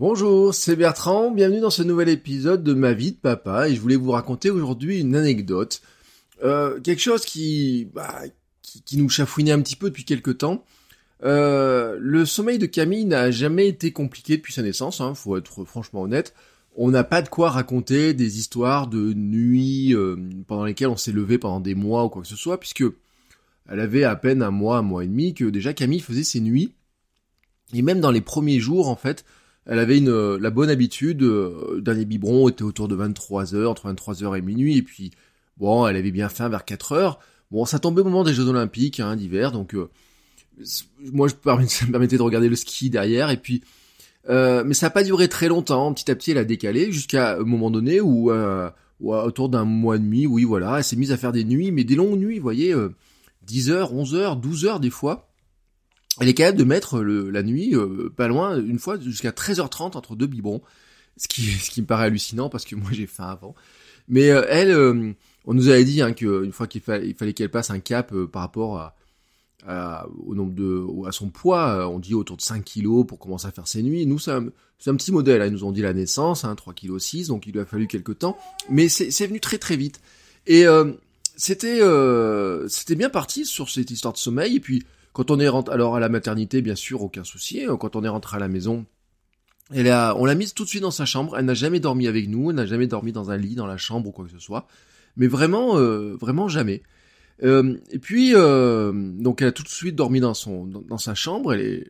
Bonjour, 0.00 0.52
c'est 0.52 0.74
Bertrand, 0.74 1.30
bienvenue 1.30 1.60
dans 1.60 1.70
ce 1.70 1.84
nouvel 1.84 2.08
épisode 2.08 2.64
de 2.64 2.74
ma 2.74 2.94
vie 2.94 3.12
de 3.12 3.16
papa 3.16 3.68
et 3.68 3.76
je 3.76 3.80
voulais 3.80 3.94
vous 3.94 4.10
raconter 4.10 4.50
aujourd'hui 4.50 4.98
une 4.98 5.14
anecdote. 5.14 5.82
Euh, 6.42 6.80
quelque 6.80 7.00
chose 7.00 7.24
qui, 7.24 7.86
bah, 7.94 8.22
qui, 8.60 8.96
nous 8.96 9.08
chafouinait 9.08 9.52
un 9.52 9.62
petit 9.62 9.76
peu 9.76 9.90
depuis 9.90 10.04
quelques 10.04 10.38
temps. 10.38 10.64
Euh, 11.22 11.96
le 12.00 12.26
sommeil 12.26 12.58
de 12.58 12.66
Camille 12.66 13.04
n'a 13.04 13.30
jamais 13.30 13.68
été 13.68 13.92
compliqué 13.92 14.36
depuis 14.36 14.52
sa 14.52 14.62
naissance, 14.62 15.00
hein, 15.00 15.14
faut 15.14 15.36
être 15.36 15.64
franchement 15.64 16.02
honnête. 16.02 16.34
On 16.74 16.90
n'a 16.90 17.04
pas 17.04 17.22
de 17.22 17.28
quoi 17.28 17.50
raconter 17.50 18.14
des 18.14 18.40
histoires 18.40 18.88
de 18.88 19.12
nuits 19.12 19.94
euh, 19.94 20.16
pendant 20.48 20.64
lesquelles 20.64 20.88
on 20.88 20.96
s'est 20.96 21.12
levé 21.12 21.38
pendant 21.38 21.60
des 21.60 21.76
mois 21.76 22.04
ou 22.04 22.08
quoi 22.08 22.22
que 22.22 22.28
ce 22.28 22.34
soit, 22.34 22.58
puisque 22.58 22.82
elle 23.68 23.78
avait 23.78 24.02
à 24.02 24.16
peine 24.16 24.42
un 24.42 24.50
mois, 24.50 24.78
un 24.78 24.82
mois 24.82 25.04
et 25.04 25.06
demi 25.06 25.34
que 25.34 25.44
déjà 25.44 25.72
Camille 25.72 26.00
faisait 26.00 26.24
ses 26.24 26.40
nuits. 26.40 26.72
Et 27.72 27.82
même 27.82 28.00
dans 28.00 28.10
les 28.10 28.20
premiers 28.20 28.58
jours, 28.58 28.88
en 28.88 28.96
fait, 28.96 29.24
elle 29.66 29.78
avait 29.78 29.98
une, 29.98 30.36
la 30.36 30.50
bonne 30.50 30.68
habitude, 30.68 31.22
euh, 31.22 31.80
dernier 31.80 32.04
biberon 32.04 32.48
était 32.48 32.62
autour 32.62 32.88
de 32.88 32.96
23h, 32.96 33.66
entre 33.66 33.92
23h 33.92 34.36
et 34.36 34.42
minuit, 34.42 34.76
et 34.76 34.82
puis, 34.82 35.10
bon, 35.56 35.86
elle 35.86 35.96
avait 35.96 36.10
bien 36.10 36.28
faim 36.28 36.48
vers 36.48 36.64
4h. 36.64 37.16
Bon, 37.50 37.64
ça 37.64 37.78
tombait 37.78 38.02
au 38.02 38.04
moment 38.04 38.24
des 38.24 38.34
Jeux 38.34 38.48
Olympiques, 38.48 39.00
hein, 39.00 39.16
d'hiver, 39.16 39.52
donc, 39.52 39.74
euh, 39.74 39.88
moi, 41.12 41.28
je 41.28 41.34
ça 41.68 41.86
me 41.86 41.90
permettait 41.90 42.18
de 42.18 42.22
regarder 42.22 42.48
le 42.48 42.56
ski 42.56 42.90
derrière, 42.90 43.30
et 43.30 43.38
puis, 43.38 43.62
euh, 44.28 44.64
mais 44.66 44.74
ça 44.74 44.86
n'a 44.86 44.90
pas 44.90 45.02
duré 45.02 45.28
très 45.28 45.48
longtemps, 45.48 45.94
petit 45.94 46.10
à 46.10 46.14
petit, 46.14 46.32
elle 46.32 46.38
a 46.38 46.44
décalé, 46.44 46.92
jusqu'à 46.92 47.36
un 47.36 47.44
moment 47.44 47.70
donné 47.70 48.02
où, 48.02 48.30
euh, 48.30 48.68
où 49.00 49.14
autour 49.14 49.48
d'un 49.48 49.64
mois 49.64 49.96
et 49.96 49.98
demi, 49.98 50.26
oui, 50.26 50.44
voilà, 50.44 50.78
elle 50.78 50.84
s'est 50.84 50.96
mise 50.96 51.12
à 51.12 51.16
faire 51.16 51.32
des 51.32 51.44
nuits, 51.44 51.72
mais 51.72 51.84
des 51.84 51.96
longues 51.96 52.18
nuits, 52.18 52.36
vous 52.36 52.42
voyez, 52.42 52.74
10h, 53.46 53.94
11h, 53.94 54.40
12h 54.40 54.80
des 54.80 54.90
fois, 54.90 55.30
elle 56.20 56.28
est 56.28 56.34
capable 56.34 56.58
de 56.58 56.64
mettre 56.64 57.00
le, 57.00 57.30
la 57.30 57.42
nuit 57.42 57.74
euh, 57.74 58.12
pas 58.14 58.28
loin, 58.28 58.58
une 58.58 58.78
fois 58.78 58.98
jusqu'à 59.00 59.30
13h30 59.30 59.96
entre 59.96 60.14
deux 60.14 60.26
biberons, 60.26 60.62
ce 61.16 61.28
qui, 61.28 61.42
ce 61.60 61.70
qui 61.70 61.82
me 61.82 61.86
paraît 61.86 62.06
hallucinant 62.06 62.48
parce 62.48 62.64
que 62.64 62.76
moi 62.76 62.90
j'ai 62.92 63.06
faim 63.06 63.26
avant. 63.26 63.54
Mais 64.08 64.30
euh, 64.30 64.44
elle, 64.48 64.70
euh, 64.70 65.12
on 65.46 65.54
nous 65.54 65.68
avait 65.68 65.84
dit 65.84 66.02
hein, 66.02 66.12
qu'une 66.12 66.52
fois 66.52 66.66
qu'il 66.66 66.82
fallait, 66.82 67.14
qu'elle 67.14 67.50
passe 67.50 67.70
un 67.70 67.80
cap 67.80 68.14
par 68.26 68.42
rapport 68.42 68.78
à, 68.78 68.96
à, 69.66 70.06
au 70.26 70.34
nombre 70.34 70.54
de, 70.54 71.08
à 71.08 71.12
son 71.12 71.30
poids, 71.30 71.88
on 71.88 71.98
dit 71.98 72.14
autour 72.14 72.36
de 72.36 72.42
5 72.42 72.62
kilos 72.62 73.06
pour 73.06 73.18
commencer 73.18 73.46
à 73.46 73.50
faire 73.50 73.66
ses 73.66 73.82
nuits. 73.82 74.06
Nous, 74.06 74.18
c'est 74.18 74.32
un, 74.32 74.46
un, 74.86 74.96
petit 74.96 75.10
modèle. 75.10 75.40
Hein. 75.42 75.46
Ils 75.46 75.52
nous 75.52 75.64
ont 75.64 75.72
dit 75.72 75.80
la 75.82 75.94
naissance, 75.94 76.44
hein, 76.44 76.54
3 76.54 76.74
kg 76.74 76.98
6, 76.98 77.28
donc 77.28 77.46
il 77.46 77.54
lui 77.54 77.60
a 77.60 77.64
fallu 77.64 77.86
quelques 77.86 78.18
temps. 78.18 78.36
Mais 78.68 78.88
c'est 78.88 79.26
venu 79.26 79.40
très 79.40 79.58
très 79.58 79.76
vite. 79.76 80.00
Et 80.46 80.64
c'était 81.36 81.80
c'était 82.68 82.94
bien 82.94 83.08
parti 83.08 83.46
sur 83.46 83.70
cette 83.70 83.90
histoire 83.90 84.12
de 84.12 84.18
sommeil. 84.18 84.56
Et 84.56 84.60
puis 84.60 84.84
quand 85.14 85.30
on 85.30 85.40
est 85.40 85.48
rentré, 85.48 85.72
alors 85.72 85.96
à 85.96 86.00
la 86.00 86.10
maternité, 86.10 86.60
bien 86.60 86.74
sûr, 86.74 87.00
aucun 87.02 87.24
souci. 87.24 87.64
Hein. 87.64 87.76
Quand 87.78 87.96
on 87.96 88.04
est 88.04 88.08
rentré 88.08 88.36
à 88.36 88.40
la 88.40 88.48
maison, 88.48 88.84
elle 89.72 89.88
a, 89.88 90.14
on 90.16 90.26
l'a 90.26 90.34
mise 90.34 90.52
tout 90.52 90.64
de 90.64 90.68
suite 90.68 90.82
dans 90.82 90.90
sa 90.90 91.06
chambre. 91.06 91.38
Elle 91.38 91.46
n'a 91.46 91.54
jamais 91.54 91.80
dormi 91.80 92.06
avec 92.06 92.28
nous. 92.28 92.50
Elle 92.50 92.56
n'a 92.56 92.66
jamais 92.66 92.86
dormi 92.86 93.12
dans 93.12 93.30
un 93.30 93.38
lit, 93.38 93.54
dans 93.54 93.66
la 93.66 93.78
chambre 93.78 94.08
ou 94.08 94.12
quoi 94.12 94.26
que 94.26 94.30
ce 94.30 94.38
soit. 94.38 94.66
Mais 95.16 95.26
vraiment, 95.26 95.78
euh, 95.78 96.16
vraiment 96.20 96.48
jamais. 96.48 96.82
Euh, 97.42 97.76
et 97.90 97.98
puis, 97.98 98.32
euh, 98.34 98.92
donc 98.92 99.42
elle 99.42 99.48
a 99.48 99.52
tout 99.52 99.62
de 99.62 99.68
suite 99.68 99.96
dormi 99.96 100.20
dans 100.20 100.34
son, 100.34 100.66
dans, 100.66 100.98
sa 100.98 101.14
chambre. 101.14 101.54
Elle 101.54 101.60
est, 101.60 101.88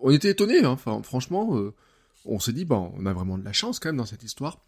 on 0.00 0.10
était 0.10 0.30
étonnés. 0.30 0.64
Hein. 0.64 0.70
Enfin, 0.70 1.00
franchement, 1.02 1.56
euh, 1.56 1.72
on 2.24 2.38
s'est 2.38 2.52
dit, 2.52 2.64
bon, 2.64 2.92
on 2.98 3.06
a 3.06 3.12
vraiment 3.12 3.38
de 3.38 3.44
la 3.44 3.52
chance 3.52 3.78
quand 3.78 3.88
même 3.88 3.96
dans 3.96 4.06
cette 4.06 4.22
histoire. 4.22 4.60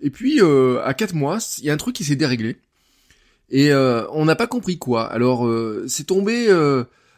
Et 0.00 0.10
puis, 0.10 0.40
euh, 0.40 0.82
à 0.84 0.94
quatre 0.94 1.14
mois, 1.14 1.38
il 1.58 1.64
y 1.64 1.70
a 1.70 1.72
un 1.72 1.78
truc 1.78 1.94
qui 1.94 2.04
s'est 2.04 2.16
déréglé. 2.16 2.58
Et 3.52 3.74
on 3.74 4.24
n'a 4.26 4.36
pas 4.36 4.46
compris 4.46 4.78
quoi. 4.78 5.10
Alors, 5.10 5.44
c'est 5.88 6.04
tombé 6.04 6.46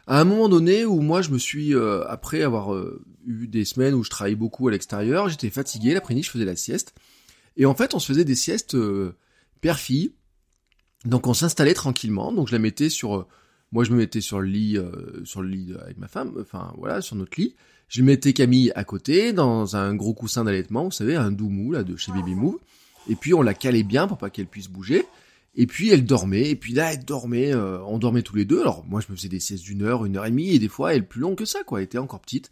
à 0.07 0.19
un 0.19 0.23
moment 0.25 0.49
donné 0.49 0.85
où 0.85 1.01
moi 1.01 1.21
je 1.21 1.29
me 1.29 1.37
suis 1.37 1.73
euh, 1.73 2.05
après 2.07 2.41
avoir 2.41 2.73
euh, 2.73 3.03
eu 3.25 3.47
des 3.47 3.65
semaines 3.65 3.93
où 3.93 4.03
je 4.03 4.09
travaillais 4.09 4.35
beaucoup 4.35 4.67
à 4.67 4.71
l'extérieur, 4.71 5.29
j'étais 5.29 5.49
fatigué, 5.49 5.93
l'après-midi 5.93 6.25
je 6.25 6.31
faisais 6.31 6.45
la 6.45 6.55
sieste 6.55 6.93
et 7.55 7.65
en 7.65 7.75
fait 7.75 7.93
on 7.93 7.99
se 7.99 8.07
faisait 8.07 8.25
des 8.25 8.35
siestes 8.35 8.75
euh, 8.75 9.15
père-fille. 9.61 10.13
Donc 11.05 11.27
on 11.27 11.33
s'installait 11.33 11.73
tranquillement, 11.73 12.31
donc 12.31 12.47
je 12.47 12.53
la 12.53 12.59
mettais 12.59 12.89
sur 12.89 13.27
moi 13.71 13.83
je 13.83 13.91
me 13.91 13.97
mettais 13.97 14.21
sur 14.21 14.39
le 14.39 14.47
lit 14.47 14.77
sur 15.25 15.41
le 15.41 15.49
lit 15.49 15.73
avec 15.81 15.97
ma 15.97 16.07
femme, 16.07 16.33
enfin 16.39 16.73
voilà, 16.77 17.01
sur 17.01 17.15
notre 17.17 17.39
lit. 17.39 17.55
Je 17.89 18.01
mettais 18.01 18.31
Camille 18.33 18.71
à 18.75 18.85
côté 18.85 19.33
dans 19.33 19.75
un 19.75 19.93
gros 19.95 20.13
coussin 20.13 20.45
d'allaitement, 20.45 20.85
vous 20.85 20.91
savez, 20.91 21.15
un 21.15 21.31
doux 21.31 21.49
mou 21.49 21.73
là 21.73 21.83
de 21.83 21.97
chez 21.97 22.11
Baby 22.13 22.35
Move. 22.35 22.57
Et 23.09 23.15
puis 23.15 23.33
on 23.33 23.41
la 23.41 23.53
calait 23.53 23.83
bien 23.83 24.07
pour 24.07 24.17
pas 24.17 24.29
qu'elle 24.29 24.47
puisse 24.47 24.69
bouger. 24.69 25.05
Et 25.55 25.67
puis 25.67 25.89
elle 25.89 26.05
dormait, 26.05 26.49
et 26.49 26.55
puis 26.55 26.73
là 26.73 26.93
elle 26.93 27.05
dormait, 27.05 27.53
euh, 27.53 27.79
on 27.83 27.99
dormait 27.99 28.23
tous 28.23 28.35
les 28.35 28.45
deux. 28.45 28.61
Alors 28.61 28.83
moi 28.87 29.01
je 29.01 29.11
me 29.11 29.15
faisais 29.15 29.29
des 29.29 29.39
siestes 29.39 29.63
d'une 29.63 29.83
heure, 29.83 30.05
une 30.05 30.17
heure 30.17 30.25
et 30.25 30.31
demie, 30.31 30.55
et 30.55 30.59
des 30.59 30.67
fois 30.67 30.95
elle 30.95 31.07
plus 31.07 31.21
longue 31.21 31.37
que 31.37 31.45
ça, 31.45 31.63
quoi. 31.63 31.79
Elle 31.79 31.85
était 31.85 31.99
encore 31.99 32.21
petite. 32.21 32.51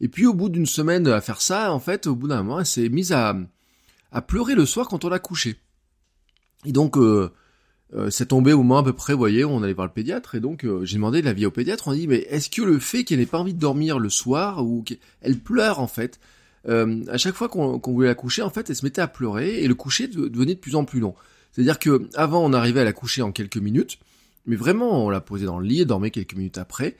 Et 0.00 0.08
puis 0.08 0.26
au 0.26 0.34
bout 0.34 0.48
d'une 0.48 0.66
semaine 0.66 1.06
à 1.08 1.20
faire 1.20 1.40
ça, 1.40 1.72
en 1.72 1.80
fait, 1.80 2.06
au 2.06 2.14
bout 2.14 2.28
d'un 2.28 2.42
moment, 2.42 2.60
elle 2.60 2.66
s'est 2.66 2.88
mise 2.88 3.12
à, 3.12 3.36
à 4.12 4.22
pleurer 4.22 4.54
le 4.54 4.66
soir 4.66 4.88
quand 4.88 5.04
on 5.04 5.08
l'a 5.08 5.18
couchée. 5.18 5.56
Et 6.64 6.72
donc 6.72 6.96
euh, 6.96 7.30
euh, 7.94 8.10
c'est 8.10 8.26
tombé 8.26 8.52
au 8.52 8.58
moment 8.58 8.78
à 8.78 8.82
peu 8.82 8.92
près, 8.92 9.12
vous 9.12 9.18
voyez, 9.18 9.44
on 9.44 9.62
allait 9.62 9.72
voir 9.72 9.86
le 9.86 9.92
pédiatre, 9.92 10.34
et 10.34 10.40
donc 10.40 10.64
euh, 10.64 10.84
j'ai 10.84 10.96
demandé 10.96 11.20
l'avis 11.22 11.46
au 11.46 11.50
pédiatre. 11.50 11.88
On 11.88 11.92
dit 11.92 12.08
mais 12.08 12.26
est-ce 12.30 12.48
que 12.50 12.62
le 12.62 12.78
fait 12.78 13.04
qu'elle 13.04 13.18
n'ait 13.18 13.26
pas 13.26 13.38
envie 13.38 13.54
de 13.54 13.60
dormir 13.60 13.98
le 13.98 14.08
soir 14.08 14.64
ou 14.64 14.82
qu'elle 14.82 15.38
pleure 15.38 15.80
en 15.80 15.86
fait, 15.86 16.18
à 16.68 17.16
chaque 17.16 17.36
fois 17.36 17.48
qu'on 17.48 17.78
voulait 17.78 18.08
la 18.08 18.16
coucher, 18.16 18.42
en 18.42 18.50
fait, 18.50 18.68
elle 18.68 18.74
se 18.74 18.84
mettait 18.84 19.00
à 19.00 19.06
pleurer 19.06 19.62
et 19.62 19.68
le 19.68 19.76
coucher 19.76 20.08
devenait 20.08 20.56
de 20.56 20.60
plus 20.60 20.74
en 20.74 20.84
plus 20.84 20.98
long. 20.98 21.14
C'est-à-dire 21.56 21.78
que 21.78 22.06
avant 22.16 22.44
on 22.44 22.52
arrivait 22.52 22.80
à 22.80 22.84
la 22.84 22.92
coucher 22.92 23.22
en 23.22 23.32
quelques 23.32 23.56
minutes, 23.56 23.98
mais 24.44 24.56
vraiment 24.56 25.06
on 25.06 25.08
la 25.08 25.22
posait 25.22 25.46
dans 25.46 25.58
le 25.58 25.66
lit 25.66 25.80
et 25.80 25.84
dormait 25.86 26.10
quelques 26.10 26.34
minutes 26.34 26.58
après. 26.58 26.96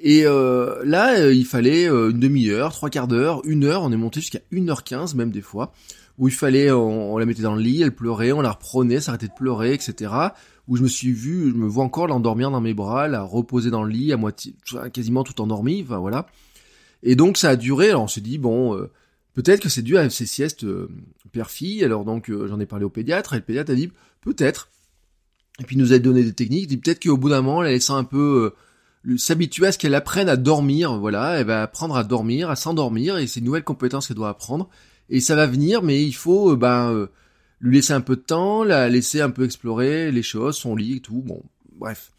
Et 0.00 0.26
euh, 0.26 0.82
là, 0.84 1.16
euh, 1.16 1.32
il 1.32 1.44
fallait 1.44 1.88
euh, 1.88 2.10
une 2.10 2.18
demi-heure, 2.18 2.72
trois 2.72 2.90
quarts 2.90 3.06
d'heure, 3.06 3.40
une 3.44 3.64
heure, 3.64 3.82
on 3.82 3.92
est 3.92 3.96
monté 3.96 4.20
jusqu'à 4.20 4.40
1h15 4.50 5.14
même 5.14 5.30
des 5.30 5.42
fois, 5.42 5.72
où 6.18 6.26
il 6.26 6.34
fallait, 6.34 6.72
on, 6.72 7.18
la 7.18 7.24
mettait 7.24 7.42
dans 7.42 7.54
le 7.54 7.62
lit, 7.62 7.82
elle 7.82 7.94
pleurait, 7.94 8.32
on 8.32 8.40
la 8.40 8.50
reprenait, 8.50 9.00
s'arrêtait 9.00 9.28
de 9.28 9.32
pleurer, 9.32 9.74
etc. 9.74 10.12
Où 10.66 10.76
je 10.76 10.82
me 10.82 10.88
suis 10.88 11.12
vu, 11.12 11.50
je 11.50 11.54
me 11.54 11.68
vois 11.68 11.84
encore 11.84 12.08
l'endormir 12.08 12.50
dans 12.50 12.60
mes 12.60 12.74
bras, 12.74 13.06
la 13.06 13.22
reposer 13.22 13.70
dans 13.70 13.84
le 13.84 13.92
lit 13.92 14.12
à 14.12 14.16
moitié, 14.16 14.56
quasiment 14.92 15.22
tout 15.22 15.40
endormi, 15.40 15.84
enfin 15.84 15.98
voilà. 15.98 16.26
Et 17.04 17.14
donc 17.14 17.36
ça 17.36 17.50
a 17.50 17.56
duré, 17.56 17.90
alors 17.90 18.02
on 18.02 18.08
s'est 18.08 18.20
dit, 18.20 18.38
bon, 18.38 18.76
Peut-être 19.34 19.60
que 19.60 19.68
c'est 19.68 19.82
dû 19.82 19.96
à 19.96 20.08
ces 20.10 20.26
siestes 20.26 20.64
euh, 20.64 20.88
père-fille, 21.32 21.84
alors 21.84 22.04
donc 22.04 22.30
euh, 22.30 22.48
j'en 22.48 22.58
ai 22.58 22.66
parlé 22.66 22.84
au 22.84 22.90
pédiatre, 22.90 23.34
et 23.34 23.36
le 23.36 23.42
pédiatre 23.42 23.72
a 23.72 23.74
dit 23.74 23.90
peut-être. 24.22 24.68
Et 25.60 25.64
puis 25.64 25.76
il 25.76 25.78
nous 25.78 25.92
a 25.92 25.98
donné 25.98 26.24
des 26.24 26.32
techniques, 26.32 26.64
il 26.64 26.66
dit 26.66 26.76
peut-être 26.78 27.02
qu'au 27.02 27.16
bout 27.16 27.28
d'un 27.28 27.42
moment, 27.42 27.62
elle 27.62 27.72
laissant 27.72 27.96
un 27.96 28.04
peu 28.04 28.52
euh, 29.06 29.16
s'habituer 29.16 29.66
à 29.66 29.72
ce 29.72 29.78
qu'elle 29.78 29.94
apprenne 29.94 30.28
à 30.28 30.36
dormir, 30.36 30.98
voilà, 30.98 31.38
elle 31.38 31.46
va 31.46 31.62
apprendre 31.62 31.96
à 31.96 32.04
dormir, 32.04 32.50
à 32.50 32.56
s'endormir, 32.56 33.18
et 33.18 33.26
c'est 33.26 33.40
une 33.40 33.46
nouvelle 33.46 33.64
compétence 33.64 34.08
qu'elle 34.08 34.16
doit 34.16 34.30
apprendre. 34.30 34.68
Et 35.08 35.20
ça 35.20 35.34
va 35.34 35.46
venir, 35.46 35.82
mais 35.82 36.04
il 36.04 36.12
faut 36.12 36.56
ben 36.56 37.08
lui 37.60 37.76
laisser 37.76 37.92
un 37.92 38.00
peu 38.00 38.16
de 38.16 38.20
temps, 38.20 38.62
la 38.62 38.88
laisser 38.88 39.20
un 39.20 39.30
peu 39.30 39.44
explorer 39.44 40.12
les 40.12 40.22
choses, 40.22 40.56
son 40.56 40.76
lit 40.76 40.96
et 40.96 41.00
tout, 41.00 41.22
bon, 41.26 41.42
bref 41.72 42.12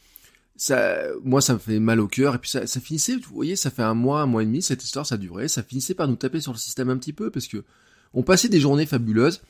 ça, 0.61 1.07
moi, 1.23 1.41
ça 1.41 1.53
me 1.53 1.57
fait 1.57 1.79
mal 1.79 1.99
au 1.99 2.07
cœur. 2.07 2.35
Et 2.35 2.37
puis 2.37 2.51
ça, 2.51 2.67
ça 2.67 2.79
finissait, 2.79 3.15
vous 3.15 3.33
voyez, 3.33 3.55
ça 3.55 3.71
fait 3.71 3.81
un 3.81 3.95
mois, 3.95 4.21
un 4.21 4.27
mois 4.27 4.43
et 4.43 4.45
demi, 4.45 4.61
cette 4.61 4.83
histoire, 4.83 5.07
ça 5.07 5.17
durait. 5.17 5.47
Ça 5.47 5.63
finissait 5.63 5.95
par 5.95 6.07
nous 6.07 6.15
taper 6.15 6.39
sur 6.39 6.51
le 6.51 6.59
système 6.59 6.91
un 6.91 6.97
petit 6.97 7.13
peu 7.13 7.31
parce 7.31 7.47
que 7.47 7.63
on 8.13 8.21
passait 8.21 8.47
des 8.47 8.59
journées 8.59 8.85
fabuleuses. 8.85 9.41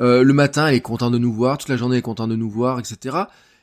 Euh, 0.00 0.24
le 0.24 0.32
matin, 0.32 0.66
elle 0.66 0.74
est 0.74 0.80
contente 0.80 1.12
de 1.12 1.18
nous 1.18 1.32
voir, 1.32 1.58
toute 1.58 1.68
la 1.68 1.76
journée, 1.76 1.94
elle 1.94 2.00
est 2.00 2.02
contente 2.02 2.30
de 2.30 2.34
nous 2.34 2.50
voir, 2.50 2.80
etc. 2.80 3.18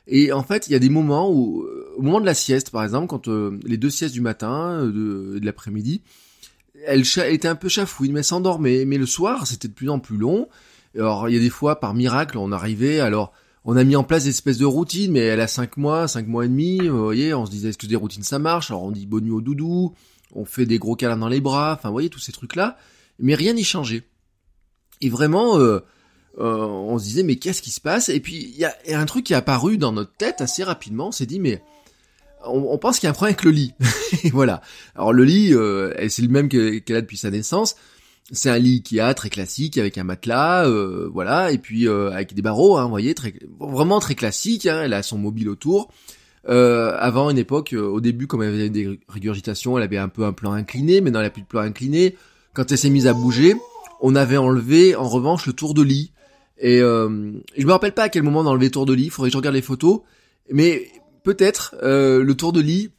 Et 0.08 0.32
en 0.32 0.42
fait, 0.42 0.68
il 0.68 0.72
y 0.72 0.76
a 0.76 0.80
des 0.80 0.88
moments 0.88 1.30
où, 1.30 1.64
euh, 1.64 1.94
au 1.98 2.02
moment 2.02 2.22
de 2.22 2.26
la 2.26 2.34
sieste, 2.34 2.70
par 2.70 2.82
exemple, 2.82 3.08
quand 3.08 3.28
euh, 3.28 3.60
les 3.66 3.76
deux 3.76 3.90
siestes 3.90 4.14
du 4.14 4.22
matin, 4.22 4.86
de, 4.86 5.38
de 5.38 5.46
l'après-midi, 5.46 6.02
elle, 6.86 7.04
elle, 7.18 7.34
était 7.34 7.50
un 7.50 7.56
peu 7.56 7.68
chafouine, 7.68 8.14
mais 8.14 8.24
s'endormait. 8.24 8.86
Mais 8.86 8.98
le 8.98 9.06
soir, 9.06 9.48
c'était 9.48 9.68
de 9.68 9.74
plus 9.74 9.90
en 9.90 10.00
plus 10.00 10.16
long. 10.16 10.48
Alors, 10.98 11.28
il 11.28 11.36
y 11.36 11.38
a 11.38 11.42
des 11.42 11.50
fois, 11.50 11.82
par 11.82 11.94
miracle, 11.94 12.38
on 12.38 12.54
arrivait, 12.54 13.02
alors 13.02 13.34
on 13.66 13.76
a 13.76 13.84
mis 13.84 13.96
en 13.96 14.04
place 14.04 14.24
des 14.26 14.30
espèces 14.30 14.60
de 14.60 14.66
routines, 14.66 15.12
mais 15.12 15.22
elle 15.22 15.42
a 15.42 15.48
5 15.48 15.78
mois, 15.78 16.08
5 16.08 16.28
mois 16.28 16.46
et 16.46 16.48
demi, 16.48 16.88
vous 16.88 17.04
voyez, 17.04 17.34
on 17.34 17.48
se 17.48 17.52
disait 17.52 17.70
est-ce 17.70 17.80
que 17.80 17.88
des 17.88 17.96
routines 17.96 18.24
ça 18.24 18.38
marche? 18.38 18.70
Alors 18.70 18.84
on 18.84 18.92
dit 18.92 19.08
bonne 19.08 19.30
au 19.32 19.42
doudou, 19.42 19.96
on 20.34 20.46
fait 20.46 20.68
des 20.68 20.78
gros 20.78 20.96
câlins 20.96 21.18
dans 21.18 21.28
les 21.28 21.42
bras, 21.42 21.74
enfin 21.74 21.90
vous 21.90 21.96
voyez 21.96 22.10
tous 22.10 22.20
ces 22.20 22.32
trucs-là, 22.32 22.78
mais 23.18 23.34
rien 23.34 23.54
n'y 23.54 23.64
changeait. 23.64 24.04
Et 25.02 25.10
vraiment, 25.10 25.58
euh, 25.58 25.80
euh, 26.38 26.58
on 26.58 27.00
se 27.00 27.06
disait 27.06 27.24
mais 27.24 27.38
qu'est-ce 27.38 27.64
qui 27.64 27.72
se 27.72 27.82
passe? 27.82 28.10
Et 28.10 28.20
puis 28.20 28.36
il 28.36 28.56
y 28.56 28.66
a, 28.66 28.76
un 29.00 29.06
truc 29.06 29.26
qui 29.26 29.34
est 29.34 29.38
apparu 29.38 29.80
dans 29.80 29.92
notre 29.92 30.16
tête 30.16 30.42
assez 30.42 30.64
rapidement, 30.64 31.08
on 31.08 31.12
s'est 31.12 31.26
dit 31.26 31.40
mais 31.40 31.64
on, 32.48 32.78
pense 32.78 33.00
qu'il 33.00 33.08
y 33.08 33.10
a 33.10 33.10
un 33.10 33.14
problème 33.14 33.34
avec 33.34 33.44
le 33.44 33.50
lit. 33.50 33.74
voilà. 34.32 34.62
Alors 34.94 35.12
le 35.12 35.24
lit, 35.24 35.56
euh, 35.56 35.92
c'est 36.10 36.22
le 36.22 36.28
même 36.28 36.50
qu'elle 36.50 36.96
a 36.96 37.02
depuis 37.02 37.18
sa 37.18 37.32
naissance. 37.32 37.76
C'est 38.32 38.50
un 38.50 38.58
lit 38.58 38.82
qui 38.82 39.00
a 39.00 39.14
très 39.14 39.30
classique 39.30 39.78
avec 39.78 39.98
un 39.98 40.04
matelas, 40.04 40.68
euh, 40.68 41.08
voilà, 41.14 41.52
et 41.52 41.60
puis 41.60 41.88
euh, 41.88 42.12
avec 42.12 42.34
des 42.34 42.42
barreaux, 42.42 42.78
hein, 42.78 42.84
vous 42.84 42.90
voyez, 42.90 43.14
très, 43.14 43.34
vraiment 43.60 44.00
très 44.00 44.16
classique. 44.16 44.66
Hein, 44.66 44.82
elle 44.84 44.94
a 44.94 45.04
son 45.04 45.18
mobile 45.18 45.48
autour. 45.48 45.92
Euh, 46.48 46.96
avant 47.00 47.30
une 47.30 47.38
époque, 47.38 47.74
au 47.74 48.02
début, 48.02 48.28
comme 48.28 48.44
elle 48.44 48.54
avait 48.54 48.70
des 48.70 49.00
régurgitations, 49.08 49.78
elle 49.78 49.84
avait 49.84 49.98
un 49.98 50.10
peu 50.10 50.26
un 50.26 50.34
plan 50.34 50.54
incliné, 50.54 51.02
mais 51.02 51.12
dans 51.12 51.22
la 51.22 51.30
plus 51.30 51.44
de 51.44 51.48
plan 51.48 51.62
incliné, 51.62 52.16
quand 52.54 52.72
elle 52.72 52.78
s'est 52.78 52.90
mise 52.90 53.08
à 53.08 53.14
bouger, 53.14 53.56
on 54.02 54.16
avait 54.16 54.38
enlevé 54.38 54.96
en 54.96 55.08
revanche 55.08 55.46
le 55.46 55.54
tour 55.54 55.74
de 55.74 55.82
lit. 55.82 56.12
Et 56.58 56.82
euh, 56.82 57.32
je 57.58 57.66
me 57.66 57.72
rappelle 57.72 57.94
pas 57.94 58.04
à 58.04 58.10
quel 58.10 58.24
moment 58.24 58.42
on 58.42 58.48
a 58.48 58.50
enlevé 58.50 58.68
le 58.68 58.72
tour 58.72 58.86
de 58.86 58.94
lit, 58.94 59.10
faudrait 59.10 59.30
que 59.30 59.34
je 59.34 59.38
regarde 59.38 59.56
les 59.56 59.62
photos, 59.62 60.02
mais 60.52 60.88
peut-être 61.24 61.76
euh, 61.84 62.24
le 62.24 62.36
tour 62.36 62.54
de 62.54 62.62
lit, 62.62 62.92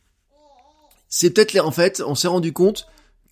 c'est 1.08 1.30
peut-être 1.30 1.58
en 1.64 1.70
fait, 1.70 2.02
on 2.06 2.14
s'est 2.14 2.28
rendu 2.28 2.52
compte 2.52 2.86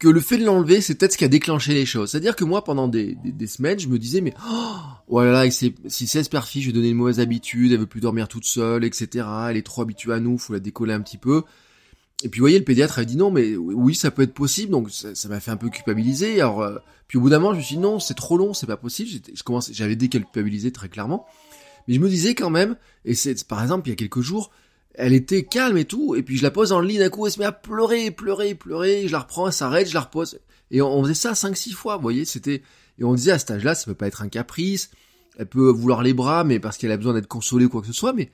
que 0.05 0.09
le 0.11 0.21
fait 0.21 0.37
de 0.37 0.45
l'enlever, 0.45 0.83
c'est 0.83 0.97
peut-être 0.97 1.12
ce 1.12 1.19
qui 1.19 1.25
a 1.25 1.29
déclenché 1.29 1.73
les 1.73 1.87
choses. 1.87 2.11
C'est-à-dire 2.11 2.37
que 2.37 2.45
moi, 2.45 2.62
pendant 2.62 2.89
des, 2.89 3.17
des, 3.25 3.47
semaines, 3.47 3.79
je 3.79 3.89
me 3.89 3.99
disais, 3.99 4.21
mais 4.21 4.35
oh, 4.47 4.77
voilà, 5.09 5.51
si 5.51 5.75
c'est 5.89 6.19
Esperfi, 6.19 6.61
je 6.61 6.67
vais 6.67 6.73
donner 6.73 6.91
une 6.91 6.97
mauvaise 6.97 7.21
habitude, 7.21 7.73
elle 7.73 7.79
veut 7.79 7.87
plus 7.87 8.03
dormir 8.03 8.29
toute 8.29 8.45
seule, 8.45 8.85
etc. 8.85 9.27
Elle 9.49 9.56
est 9.56 9.62
trop 9.62 9.81
habituée 9.81 10.12
à 10.12 10.21
nous, 10.21 10.37
faut 10.37 10.53
la 10.53 10.61
décoller 10.61 10.93
un 10.93 11.01
petit 11.01 11.17
peu. 11.17 11.43
Et 12.23 12.29
puis, 12.29 12.41
vous 12.41 12.45
voyez, 12.45 12.59
le 12.59 12.65
pédiatre 12.65 12.99
a 12.99 13.05
dit 13.06 13.17
non, 13.17 13.31
mais 13.31 13.56
oui, 13.56 13.95
ça 13.95 14.11
peut 14.11 14.23
être 14.23 14.35
possible, 14.35 14.71
donc 14.71 14.91
ça 14.91 15.29
m'a 15.29 15.41
fait 15.41 15.51
un 15.51 15.56
peu 15.56 15.71
culpabiliser. 15.71 16.39
Alors, 16.39 16.61
euh, 16.61 16.77
puis 17.09 17.17
au 17.17 17.23
bout 17.23 17.31
d'un 17.31 17.39
moment, 17.39 17.55
je 17.55 17.59
me 17.59 17.62
suis 17.62 17.77
dit 17.77 17.83
non, 17.83 17.99
c'est 17.99 18.15
trop 18.15 18.37
long, 18.37 18.53
c'est 18.53 18.67
pas 18.67 18.77
possible. 18.77 19.09
Je 19.35 19.43
commence, 19.43 19.73
j'avais 19.73 19.97
déculpabilisé 19.97 20.71
très 20.71 20.91
clairement, 20.91 21.25
mais 21.89 21.95
je 21.95 22.00
me 22.00 22.11
disais 22.11 22.35
quand 22.35 22.50
même, 22.50 22.77
et 23.07 23.15
c'est 23.15 23.47
par 23.47 23.62
exemple 23.62 23.89
il 23.89 23.91
y 23.91 23.95
a 23.95 23.97
quelques 23.97 24.21
jours, 24.21 24.50
elle 24.94 25.12
était 25.12 25.44
calme 25.44 25.76
et 25.76 25.85
tout, 25.85 26.14
et 26.14 26.23
puis 26.23 26.37
je 26.37 26.43
la 26.43 26.50
pose 26.50 26.73
en 26.73 26.81
lit 26.81 26.99
d'un 26.99 27.08
coup, 27.08 27.26
elle 27.26 27.32
se 27.32 27.38
met 27.38 27.44
à 27.44 27.52
pleurer, 27.52 28.11
pleurer, 28.11 28.55
pleurer, 28.55 29.06
je 29.06 29.12
la 29.12 29.20
reprends, 29.20 29.49
elle 29.49 29.52
s'arrête, 29.52 29.88
je 29.88 29.94
la 29.94 30.00
repose, 30.00 30.38
et 30.70 30.81
on, 30.82 31.02
faisait 31.02 31.14
ça 31.14 31.35
cinq, 31.35 31.56
six 31.56 31.73
fois, 31.73 31.96
vous 31.96 32.02
voyez, 32.02 32.25
c'était, 32.25 32.62
et 32.99 33.05
on 33.05 33.14
disait 33.14 33.32
à 33.32 33.38
cet 33.38 33.50
âge-là, 33.50 33.75
ça 33.75 33.87
peut 33.87 33.94
pas 33.94 34.06
être 34.06 34.23
un 34.23 34.29
caprice, 34.29 34.91
elle 35.37 35.46
peut 35.46 35.69
vouloir 35.69 36.02
les 36.02 36.14
bras, 36.14 36.44
mais 36.44 36.61
parce 36.61 36.79
qu'elle 36.79 36.93
a 36.93 36.96
besoin 36.96 37.14
d'être 37.14 37.26
consolée 37.26 37.67
ou 37.67 37.69
quoi 37.69 37.81
que 37.81 37.88
ce 37.88 37.93
soit, 37.93 38.12
mais 38.12 38.31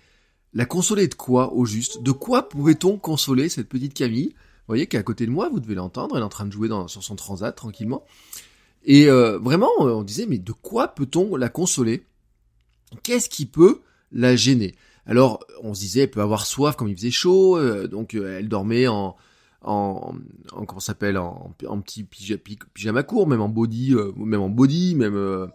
la 0.52 0.66
consoler 0.66 1.06
de 1.08 1.14
quoi, 1.14 1.54
au 1.54 1.64
juste? 1.64 2.02
De 2.02 2.12
quoi 2.12 2.48
pouvait-on 2.48 2.98
consoler 2.98 3.48
cette 3.48 3.68
petite 3.68 3.94
Camille? 3.94 4.30
Vous 4.30 4.74
voyez 4.74 4.86
qu'à 4.86 5.02
côté 5.02 5.24
de 5.24 5.30
moi, 5.30 5.48
vous 5.48 5.60
devez 5.60 5.74
l'entendre, 5.74 6.16
elle 6.16 6.22
est 6.22 6.26
en 6.26 6.28
train 6.28 6.44
de 6.44 6.52
jouer 6.52 6.68
dans, 6.68 6.88
sur 6.88 7.02
son 7.02 7.16
transat, 7.16 7.54
tranquillement, 7.54 8.04
et 8.84 9.08
euh, 9.08 9.38
vraiment, 9.38 9.70
on 9.78 10.02
disait, 10.02 10.26
mais 10.26 10.38
de 10.38 10.52
quoi 10.52 10.88
peut-on 10.88 11.36
la 11.36 11.48
consoler? 11.48 12.04
Qu'est-ce 13.02 13.28
qui 13.28 13.46
peut 13.46 13.80
la 14.12 14.36
gêner? 14.36 14.74
Alors, 15.10 15.44
on 15.64 15.74
se 15.74 15.80
disait, 15.80 16.02
elle 16.02 16.10
peut 16.10 16.22
avoir 16.22 16.46
soif 16.46 16.76
comme 16.76 16.86
il 16.86 16.96
faisait 16.96 17.10
chaud, 17.10 17.58
euh, 17.58 17.88
donc 17.88 18.14
euh, 18.14 18.38
elle 18.38 18.48
dormait 18.48 18.86
en, 18.86 19.16
en, 19.60 20.14
en 20.52 20.64
comment 20.64 20.78
s'appelle, 20.78 21.18
en, 21.18 21.52
petit 21.58 22.04
pyjama, 22.04 23.02
court, 23.02 23.26
même 23.26 23.40
en 23.40 23.48
body, 23.48 23.94
euh, 23.94 24.12
même 24.16 24.40
en 24.40 24.48
body, 24.48 24.94
même 24.94 25.50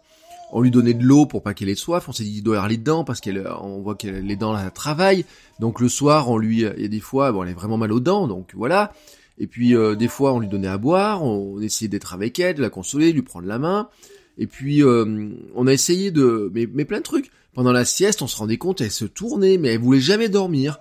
on 0.52 0.62
lui 0.62 0.72
donnait 0.72 0.94
de 0.94 1.06
l'eau 1.06 1.26
pour 1.26 1.42
pas 1.42 1.54
qu'elle 1.54 1.70
ait 1.70 1.76
soif. 1.76 2.10
On 2.10 2.12
s'est 2.12 2.26
dit, 2.26 2.40
il 2.40 2.44
doit 2.44 2.58
avoir 2.58 2.68
les 2.68 2.76
dents 2.76 3.06
parce 3.06 3.22
qu'elle, 3.22 3.48
on 3.62 3.80
voit 3.80 3.96
qu'elle 3.96 4.26
les 4.26 4.36
dents 4.36 4.52
la 4.52 4.70
travaillent. 4.72 5.24
Donc 5.62 5.80
le 5.80 5.88
soir, 5.88 6.30
on 6.30 6.38
lui, 6.38 6.58
il 6.58 6.82
y 6.82 6.86
a 6.86 6.90
des 6.90 7.00
fois, 7.00 7.32
bon, 7.32 7.44
elle 7.44 7.52
est 7.52 7.54
vraiment 7.54 7.78
mal 7.78 7.94
aux 7.94 8.02
dents, 8.02 8.28
donc 8.28 8.52
voilà. 8.56 8.92
Et 9.38 9.48
puis 9.48 9.74
des 9.98 10.08
fois, 10.10 10.34
on 10.34 10.40
lui 10.40 10.50
donnait 10.50 10.68
à 10.68 10.78
boire, 10.78 11.24
on, 11.24 11.62
essayait 11.62 11.88
d'être 11.88 12.14
avec 12.14 12.40
elle, 12.40 12.56
de 12.56 12.62
la 12.62 12.70
consoler, 12.70 13.14
lui 13.14 13.22
prendre 13.22 13.48
la 13.48 13.58
main. 13.58 13.88
Et 14.38 14.48
puis 14.48 14.84
on 14.84 15.68
a 15.68 15.72
essayé 15.72 16.12
de, 16.12 16.52
mais 16.54 16.84
plein 16.84 16.98
de 16.98 17.04
trucs. 17.04 17.32
Pendant 17.56 17.72
la 17.72 17.86
sieste, 17.86 18.22
on 18.22 18.28
se 18.28 18.36
rendait 18.36 18.58
compte, 18.58 18.82
elle 18.82 18.92
se 18.92 19.06
tournait, 19.06 19.58
mais 19.58 19.70
elle 19.70 19.80
voulait 19.80 20.02
jamais 20.02 20.28
dormir. 20.28 20.78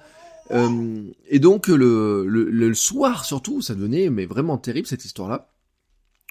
Euh, 0.50 1.04
et 1.28 1.38
donc 1.38 1.68
le, 1.68 2.26
le, 2.26 2.74
soir 2.74 3.24
surtout, 3.24 3.62
ça 3.62 3.74
devenait 3.76 4.10
mais 4.10 4.26
vraiment 4.26 4.58
terrible 4.58 4.88
cette 4.88 5.04
histoire-là. 5.04 5.48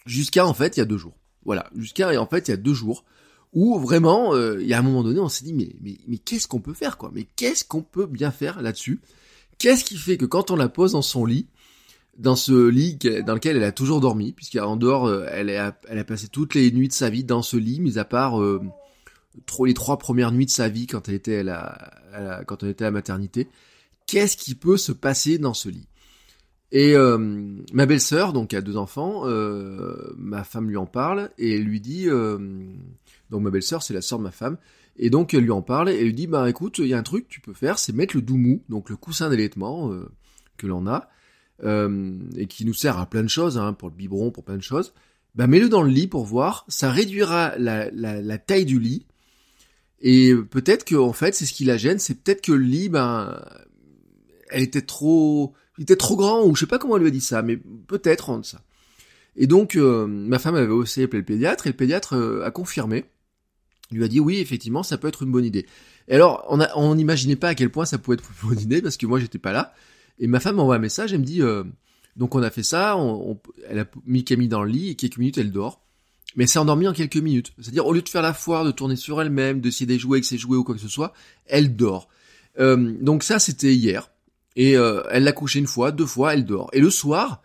Jusqu'à 0.06 0.46
en 0.46 0.54
fait 0.54 0.76
il 0.76 0.82
y 0.82 0.84
a 0.84 0.86
deux 0.86 0.98
jours. 0.98 1.16
Voilà, 1.46 1.70
jusqu'à 1.78 2.22
en 2.22 2.28
fait 2.28 2.50
il 2.50 2.52
y 2.52 2.54
a 2.54 2.58
deux 2.58 2.74
jours 2.74 3.06
où 3.54 3.80
vraiment 3.80 4.36
euh, 4.36 4.62
il 4.62 4.68
y 4.68 4.74
a 4.74 4.80
un 4.80 4.82
moment 4.82 5.04
donné 5.04 5.22
on 5.22 5.30
s'est 5.30 5.46
dit 5.46 5.54
mais 5.54 5.76
mais, 5.82 5.98
mais 6.08 6.18
qu'est-ce 6.18 6.48
qu'on 6.48 6.60
peut 6.60 6.74
faire 6.74 6.98
quoi? 6.98 7.10
Mais 7.14 7.26
qu'est-ce 7.38 7.64
qu'on 7.64 7.82
peut 7.82 8.06
bien 8.06 8.30
faire 8.30 8.62
là-dessus? 8.62 9.00
Qu'est-ce 9.60 9.86
qui 9.86 9.96
fait 9.96 10.18
que 10.18 10.26
quand 10.26 10.52
on 10.52 10.58
la 10.58 10.68
pose 10.68 10.92
dans 10.92 11.02
son 11.02 11.26
lit, 11.26 11.48
dans 12.18 12.36
ce 12.36 12.68
lit 12.68 12.98
dans 13.26 13.34
lequel 13.34 13.56
elle 13.56 13.64
a 13.64 13.72
toujours 13.72 14.02
dormi, 14.02 14.34
puisqu'en 14.34 14.76
dehors 14.76 15.08
euh, 15.08 15.26
elle 15.32 15.50
a, 15.52 15.80
elle 15.88 16.00
a 16.00 16.04
passé 16.04 16.28
toutes 16.28 16.54
les 16.54 16.70
nuits 16.72 16.90
de 16.90 16.94
sa 16.94 17.10
vie 17.10 17.24
dans 17.24 17.42
ce 17.42 17.56
lit, 17.56 17.80
mis 17.80 17.98
à 17.98 18.04
part 18.04 18.40
les 19.66 19.74
trois 19.74 19.98
premières 19.98 20.32
nuits 20.32 20.46
de 20.46 20.52
sa 20.52 20.70
vie 20.70 20.88
quand 20.88 21.10
elle 21.10 21.16
était 21.16 21.38
à 21.38 21.44
la, 21.44 22.44
quand 22.46 22.64
elle 22.64 22.70
était 22.70 22.86
à 22.86 22.92
maternité. 22.92 23.48
Qu'est-ce 24.06 24.38
qui 24.38 24.56
peut 24.56 24.78
se 24.78 24.92
passer 24.92 25.38
dans 25.38 25.54
ce 25.54 25.70
lit? 25.70 25.88
Et 26.72 26.96
euh, 26.96 27.18
ma 27.72 27.86
belle-sœur, 27.86 28.34
donc 28.34 28.54
a 28.56 28.62
deux 28.62 28.78
enfants, 28.78 29.28
euh, 29.28 30.14
ma 30.18 30.44
femme 30.44 30.70
lui 30.70 30.78
en 30.78 30.88
parle 30.88 31.30
et 31.38 31.56
elle 31.56 31.64
lui 31.64 31.80
dit, 31.80 32.10
euh, 32.10 32.40
donc 33.30 33.44
ma 33.44 33.52
belle-sœur 33.52 33.84
c'est 33.84 33.94
la 33.94 34.02
sœur 34.02 34.18
de 34.18 34.24
ma 34.24 34.32
femme, 34.32 34.58
et 34.98 35.12
donc 35.12 35.36
elle 35.36 35.44
lui 35.44 35.52
en 35.52 35.62
parle 35.62 35.90
et 35.90 36.00
elle 36.00 36.06
lui 36.06 36.14
dit, 36.16 36.26
bah 36.26 36.50
écoute, 36.50 36.80
il 36.80 36.88
y 36.88 36.96
a 36.96 36.98
un 36.98 37.04
truc 37.04 37.28
que 37.28 37.34
tu 37.34 37.42
peux 37.42 37.54
faire, 37.54 37.78
c'est 37.78 37.94
mettre 37.94 38.16
le 38.16 38.24
doumou, 38.24 38.64
donc 38.70 38.90
le 38.90 38.96
coussin 38.96 39.30
d'allaitement 39.30 39.92
que 40.58 40.66
l'on 40.66 40.88
a, 40.88 41.10
et 41.64 42.48
qui 42.48 42.66
nous 42.66 42.74
sert 42.74 42.98
à 42.98 43.06
plein 43.06 43.24
de 43.24 43.28
choses, 43.28 43.60
hein, 43.60 43.74
pour 43.74 43.90
le 43.90 43.96
biberon, 43.96 44.32
pour 44.32 44.44
plein 44.44 44.58
de 44.58 44.64
choses. 44.64 44.94
Bah 45.36 45.46
mets-le 45.46 45.70
dans 45.70 45.84
le 45.84 45.92
lit 45.92 46.08
pour 46.08 46.26
voir, 46.26 46.66
ça 46.68 46.92
réduira 46.92 47.56
la, 47.60 47.92
la, 47.92 48.20
la 48.20 48.38
taille 48.40 48.66
du 48.66 48.80
lit 48.80 49.06
et 50.04 50.36
peut-être 50.36 50.84
que 50.84 50.96
en 50.96 51.14
fait, 51.14 51.34
c'est 51.34 51.46
ce 51.46 51.54
qui 51.54 51.64
la 51.64 51.78
gêne, 51.78 51.98
c'est 51.98 52.22
peut-être 52.22 52.42
que 52.42 52.52
le 52.52 52.66
lit, 52.66 52.90
ben, 52.90 53.42
elle 54.50 54.62
était 54.62 54.82
trop, 54.82 55.54
il 55.78 55.84
était 55.84 55.96
trop 55.96 56.18
grand 56.18 56.44
ou 56.44 56.56
je 56.56 56.60
sais 56.60 56.68
pas 56.68 56.78
comment 56.78 56.98
elle 56.98 57.04
lui 57.04 57.08
a 57.08 57.12
dit 57.12 57.22
ça, 57.22 57.42
mais 57.42 57.58
peut-être 57.88 58.30
en 58.30 58.44
ça. 58.44 58.62
Et 59.38 59.48
donc, 59.48 59.78
euh, 59.78 60.06
ma 60.06 60.40
femme 60.40 60.56
avait 60.56 60.68
aussi 60.68 61.02
appelé 61.02 61.20
le 61.20 61.26
pédiatre 61.26 61.68
et 61.68 61.70
le 61.70 61.76
pédiatre 61.76 62.16
euh, 62.18 62.44
a 62.44 62.52
confirmé. 62.52 63.06
Il 63.92 63.98
lui 63.98 64.04
a 64.04 64.10
dit 64.10 64.20
oui, 64.20 64.40
effectivement, 64.40 64.84
ça 64.84 64.98
peut 64.98 65.08
être 65.08 65.24
une 65.24 65.32
bonne 65.32 65.46
idée. 65.46 65.66
Et 66.10 66.16
alors, 66.16 66.46
on 66.76 66.96
n'imaginait 66.96 67.38
pas 67.38 67.50
à 67.50 67.56
quel 67.56 67.70
point 67.70 67.86
ça 67.86 67.98
pouvait 67.98 68.16
être 68.16 68.30
une 68.44 68.50
bonne 68.50 68.60
idée 68.60 68.82
parce 68.82 68.98
que 68.98 69.06
moi, 69.06 69.22
j'étais 69.22 69.40
pas 69.40 69.54
là. 69.54 69.74
Et 70.20 70.28
ma 70.28 70.42
femme 70.42 70.58
m'envoie 70.58 70.76
un 70.76 70.80
message, 70.80 71.14
elle 71.14 71.22
me 71.22 71.26
dit, 71.26 71.42
euh, 71.42 71.64
donc 72.18 72.36
on 72.36 72.44
a 72.44 72.50
fait 72.50 72.62
ça, 72.62 72.98
elle 73.70 73.80
a 73.80 73.86
mis 74.06 74.26
Camille 74.26 74.50
dans 74.50 74.64
le 74.64 74.70
lit 74.70 74.90
et 74.90 74.96
quelques 74.96 75.18
minutes 75.18 75.38
elle 75.38 75.52
dort 75.52 75.82
mais 76.36 76.48
s'est 76.48 76.60
endormie 76.60 76.88
en 76.88 76.94
quelques 76.94 77.18
minutes. 77.18 77.54
C'est-à-dire, 77.60 77.86
au 77.86 77.94
lieu 77.94 78.02
de 78.02 78.10
faire 78.10 78.22
la 78.22 78.34
foire, 78.34 78.66
de 78.66 78.72
tourner 78.72 78.96
sur 78.96 79.22
elle-même, 79.22 79.62
d'essayer 79.62 79.86
de 79.86 79.98
jouer 79.98 80.18
avec 80.18 80.26
ses 80.26 80.38
jouets 80.38 80.58
ou 80.58 80.64
quoi 80.64 80.76
que 80.76 80.82
ce 80.82 80.88
soit, 80.88 81.14
elle 81.46 81.76
dort. 81.76 82.08
Euh, 82.60 82.94
donc 83.02 83.24
ça, 83.24 83.40
c'était 83.40 83.74
hier. 83.74 84.10
Et 84.56 84.78
euh, 84.78 85.02
elle 85.10 85.24
l'a 85.24 85.32
couché 85.32 85.60
une 85.60 85.68
fois, 85.68 85.92
deux 85.92 86.06
fois, 86.06 86.34
elle 86.34 86.46
dort. 86.46 86.70
Et 86.74 86.80
le 86.80 86.90
soir, 86.90 87.42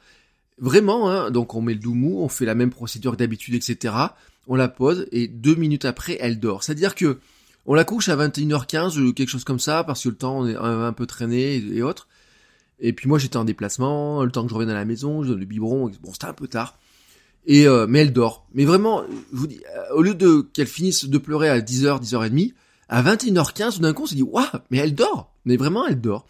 vraiment, 0.59 1.11
hein, 1.11 1.31
donc 1.31 1.55
on 1.55 1.61
met 1.61 1.75
le 1.75 1.81
doumou, 1.81 2.23
on 2.23 2.29
fait 2.29 2.45
la 2.45 2.55
même 2.55 2.71
procédure 2.71 3.13
que 3.13 3.17
d'habitude, 3.17 3.55
etc. 3.55 3.95
On 4.47 4.57
la 4.57 4.69
pose 4.69 5.07
et 5.13 5.29
deux 5.29 5.55
minutes 5.55 5.85
après, 5.85 6.17
elle 6.21 6.41
dort. 6.41 6.63
C'est-à-dire 6.63 6.95
que 6.95 7.19
on 7.67 7.75
la 7.75 7.85
couche 7.85 8.09
à 8.09 8.17
21h15 8.17 8.99
ou 8.99 9.13
quelque 9.13 9.29
chose 9.29 9.45
comme 9.45 9.59
ça, 9.59 9.85
parce 9.85 10.03
que 10.03 10.09
le 10.09 10.15
temps 10.15 10.47
est 10.47 10.57
un 10.57 10.93
peu 10.95 11.05
traîné 11.05 11.57
et, 11.57 11.83
autres. 11.83 12.09
Et 12.81 12.95
puis 12.95 13.09
moi, 13.09 13.19
j'étais 13.19 13.37
en 13.37 13.45
déplacement, 13.45 14.25
le 14.25 14.31
temps 14.31 14.45
que 14.45 14.49
je 14.49 14.55
revienne 14.55 14.71
à 14.71 14.75
la 14.75 14.87
maison, 14.87 15.23
je 15.23 15.29
donne 15.29 15.41
le 15.41 15.45
biberon, 15.45 15.91
bon, 16.01 16.13
c'était 16.13 16.27
un 16.27 16.33
peu 16.33 16.49
tard. 16.49 16.79
Euh, 17.49 17.87
mais 17.89 18.01
elle 18.01 18.13
dort. 18.13 18.47
Mais 18.53 18.65
vraiment, 18.65 19.05
je 19.33 19.39
vous 19.39 19.47
dis, 19.47 19.61
euh, 19.77 19.95
au 19.95 20.03
lieu 20.03 20.15
de 20.15 20.47
qu'elle 20.53 20.67
finisse 20.67 21.07
de 21.07 21.19
pleurer 21.19 21.49
à 21.49 21.61
10h, 21.61 22.01
10h30, 22.03 22.53
à 22.89 23.03
21h15, 23.03 23.81
d'un 23.81 23.93
coup, 23.93 24.03
on 24.03 24.07
s'est 24.07 24.17
dit, 24.17 24.23
waouh, 24.23 24.45
mais 24.71 24.79
elle 24.79 24.95
dort. 24.95 25.33
Mais 25.45 25.57
vraiment, 25.57 25.87
elle 25.87 26.01
dort. 26.01 26.27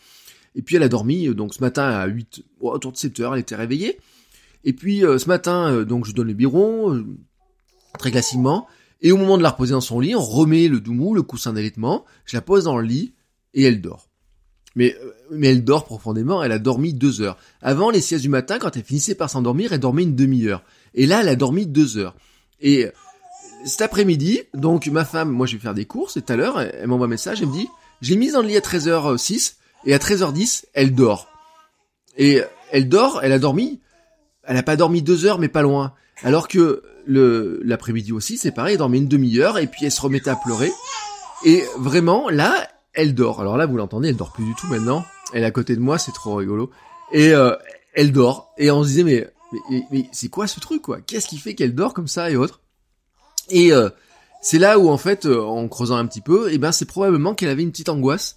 Et 0.54 0.62
puis 0.62 0.76
elle 0.76 0.82
a 0.82 0.88
dormi, 0.88 1.28
euh, 1.28 1.34
donc 1.34 1.54
ce 1.54 1.60
matin 1.60 1.84
à 1.84 2.06
8, 2.06 2.42
autour 2.60 2.92
de 2.92 2.96
7 2.96 3.20
heures, 3.20 3.34
elle 3.34 3.40
était 3.40 3.56
réveillée. 3.56 3.98
Et 4.64 4.72
puis 4.72 5.00
ce 5.00 5.28
matin, 5.28 5.84
donc 5.84 6.04
je 6.04 6.12
donne 6.12 6.26
le 6.26 6.34
biberon, 6.34 7.04
très 7.96 8.10
classiquement. 8.10 8.66
Et 9.00 9.12
au 9.12 9.16
moment 9.16 9.38
de 9.38 9.42
la 9.42 9.50
reposer 9.50 9.72
dans 9.72 9.80
son 9.80 10.00
lit, 10.00 10.16
on 10.16 10.20
remet 10.20 10.66
le 10.66 10.80
doumou, 10.80 11.14
le 11.14 11.22
coussin 11.22 11.52
d'allaitement, 11.52 12.04
je 12.24 12.36
la 12.36 12.40
pose 12.40 12.64
dans 12.64 12.76
le 12.76 12.84
lit, 12.84 13.14
et 13.54 13.62
elle 13.62 13.80
dort. 13.80 14.08
Mais, 14.74 14.96
mais 15.30 15.48
elle 15.48 15.64
dort 15.64 15.84
profondément, 15.84 16.42
elle 16.42 16.52
a 16.52 16.58
dormi 16.58 16.92
deux 16.92 17.20
heures. 17.20 17.36
Avant 17.62 17.90
les 17.90 18.00
siestes 18.00 18.22
du 18.22 18.28
matin, 18.28 18.58
quand 18.58 18.76
elle 18.76 18.84
finissait 18.84 19.14
par 19.14 19.30
s'endormir, 19.30 19.72
elle 19.72 19.80
dormait 19.80 20.02
une 20.02 20.16
demi-heure. 20.16 20.62
Et 20.98 21.06
là, 21.06 21.20
elle 21.20 21.28
a 21.28 21.36
dormi 21.36 21.64
deux 21.64 21.96
heures. 21.96 22.16
Et 22.60 22.88
cet 23.64 23.82
après-midi, 23.82 24.42
donc 24.52 24.88
ma 24.88 25.04
femme, 25.04 25.30
moi 25.30 25.46
je 25.46 25.54
vais 25.54 25.62
faire 25.62 25.72
des 25.72 25.84
courses, 25.84 26.16
et 26.16 26.22
tout 26.22 26.32
à 26.32 26.36
l'heure, 26.36 26.60
elle, 26.60 26.88
m'envoie 26.88 27.06
un 27.06 27.10
message, 27.10 27.40
elle 27.40 27.48
me 27.48 27.52
dit, 27.52 27.68
j'ai 28.02 28.16
mise 28.16 28.32
dans 28.32 28.42
le 28.42 28.48
lit 28.48 28.56
à 28.56 28.60
13h06, 28.60 29.54
et 29.86 29.94
à 29.94 29.98
13h10, 29.98 30.64
elle 30.74 30.92
dort. 30.96 31.28
Et 32.16 32.42
elle 32.72 32.88
dort, 32.88 33.20
elle 33.22 33.30
a 33.30 33.38
dormi, 33.38 33.80
elle 34.42 34.56
a 34.56 34.64
pas 34.64 34.74
dormi 34.74 35.00
deux 35.00 35.24
heures, 35.24 35.38
mais 35.38 35.48
pas 35.48 35.62
loin. 35.62 35.94
Alors 36.24 36.48
que 36.48 36.82
le 37.06 37.60
l'après-midi 37.62 38.10
aussi, 38.10 38.36
c'est 38.36 38.50
pareil, 38.50 38.72
elle 38.72 38.78
dormait 38.78 38.98
une 38.98 39.06
demi-heure, 39.06 39.56
et 39.58 39.68
puis 39.68 39.84
elle 39.84 39.92
se 39.92 40.00
remettait 40.00 40.30
à 40.30 40.36
pleurer. 40.36 40.72
Et 41.44 41.62
vraiment, 41.76 42.28
là, 42.28 42.68
elle 42.92 43.14
dort. 43.14 43.40
Alors 43.40 43.56
là, 43.56 43.66
vous 43.66 43.76
l'entendez, 43.76 44.08
elle 44.08 44.16
dort 44.16 44.32
plus 44.32 44.44
du 44.44 44.54
tout 44.56 44.66
maintenant. 44.66 45.04
Elle 45.32 45.44
est 45.44 45.46
à 45.46 45.52
côté 45.52 45.76
de 45.76 45.80
moi, 45.80 45.96
c'est 45.96 46.10
trop 46.10 46.34
rigolo. 46.34 46.70
Et 47.12 47.32
euh, 47.34 47.54
elle 47.94 48.10
dort. 48.10 48.52
Et 48.58 48.72
on 48.72 48.82
se 48.82 48.88
disait, 48.88 49.04
mais 49.04 49.28
mais, 49.90 50.08
c'est 50.12 50.28
quoi 50.28 50.46
ce 50.46 50.60
truc 50.60 50.82
quoi? 50.82 51.00
Qu'est-ce 51.00 51.26
qui 51.26 51.38
fait 51.38 51.54
qu'elle 51.54 51.74
dort 51.74 51.94
comme 51.94 52.08
ça 52.08 52.30
et 52.30 52.36
autres? 52.36 52.60
Et 53.50 53.72
euh, 53.72 53.88
c'est 54.40 54.58
là 54.58 54.78
où 54.78 54.88
en 54.88 54.98
fait, 54.98 55.26
euh, 55.26 55.42
en 55.42 55.68
creusant 55.68 55.96
un 55.96 56.06
petit 56.06 56.20
peu, 56.20 56.50
et 56.50 56.54
eh 56.54 56.58
ben 56.58 56.72
c'est 56.72 56.84
probablement 56.84 57.34
qu'elle 57.34 57.48
avait 57.48 57.62
une 57.62 57.70
petite 57.70 57.88
angoisse 57.88 58.36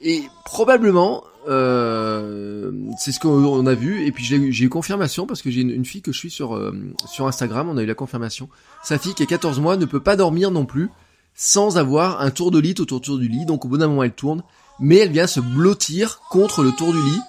Et 0.00 0.22
probablement, 0.44 1.24
euh, 1.48 2.72
c'est 2.98 3.12
ce 3.12 3.20
qu'on 3.20 3.66
a 3.66 3.74
vu. 3.74 4.06
Et 4.06 4.12
puis 4.12 4.24
j'ai 4.24 4.64
eu 4.64 4.68
confirmation 4.68 5.26
parce 5.26 5.42
que 5.42 5.50
j'ai 5.50 5.60
une, 5.60 5.84
fille 5.84 6.02
que 6.02 6.12
je 6.12 6.18
suis 6.18 6.30
sur 6.30 6.56
euh, 6.56 6.74
sur 7.06 7.26
Instagram. 7.26 7.68
On 7.68 7.76
a 7.76 7.82
eu 7.82 7.86
la 7.86 7.94
confirmation. 7.94 8.48
Sa 8.82 8.98
fille 8.98 9.14
qui 9.14 9.22
a 9.22 9.26
14 9.26 9.60
mois 9.60 9.76
ne 9.76 9.84
peut 9.84 10.00
pas 10.00 10.16
dormir 10.16 10.50
non 10.50 10.64
plus 10.64 10.90
sans 11.34 11.78
avoir 11.78 12.20
un 12.20 12.30
tour 12.30 12.50
de 12.50 12.58
lit 12.58 12.74
autour 12.78 13.00
du 13.00 13.28
lit. 13.28 13.44
Donc 13.44 13.64
au 13.64 13.68
bout 13.68 13.78
d'un 13.78 13.88
moment, 13.88 14.02
elle 14.02 14.12
tourne, 14.12 14.42
mais 14.80 14.98
elle 14.98 15.12
vient 15.12 15.26
se 15.26 15.40
blottir 15.40 16.20
contre 16.30 16.62
le 16.62 16.72
tour 16.72 16.92
du 16.92 17.02
lit 17.02 17.20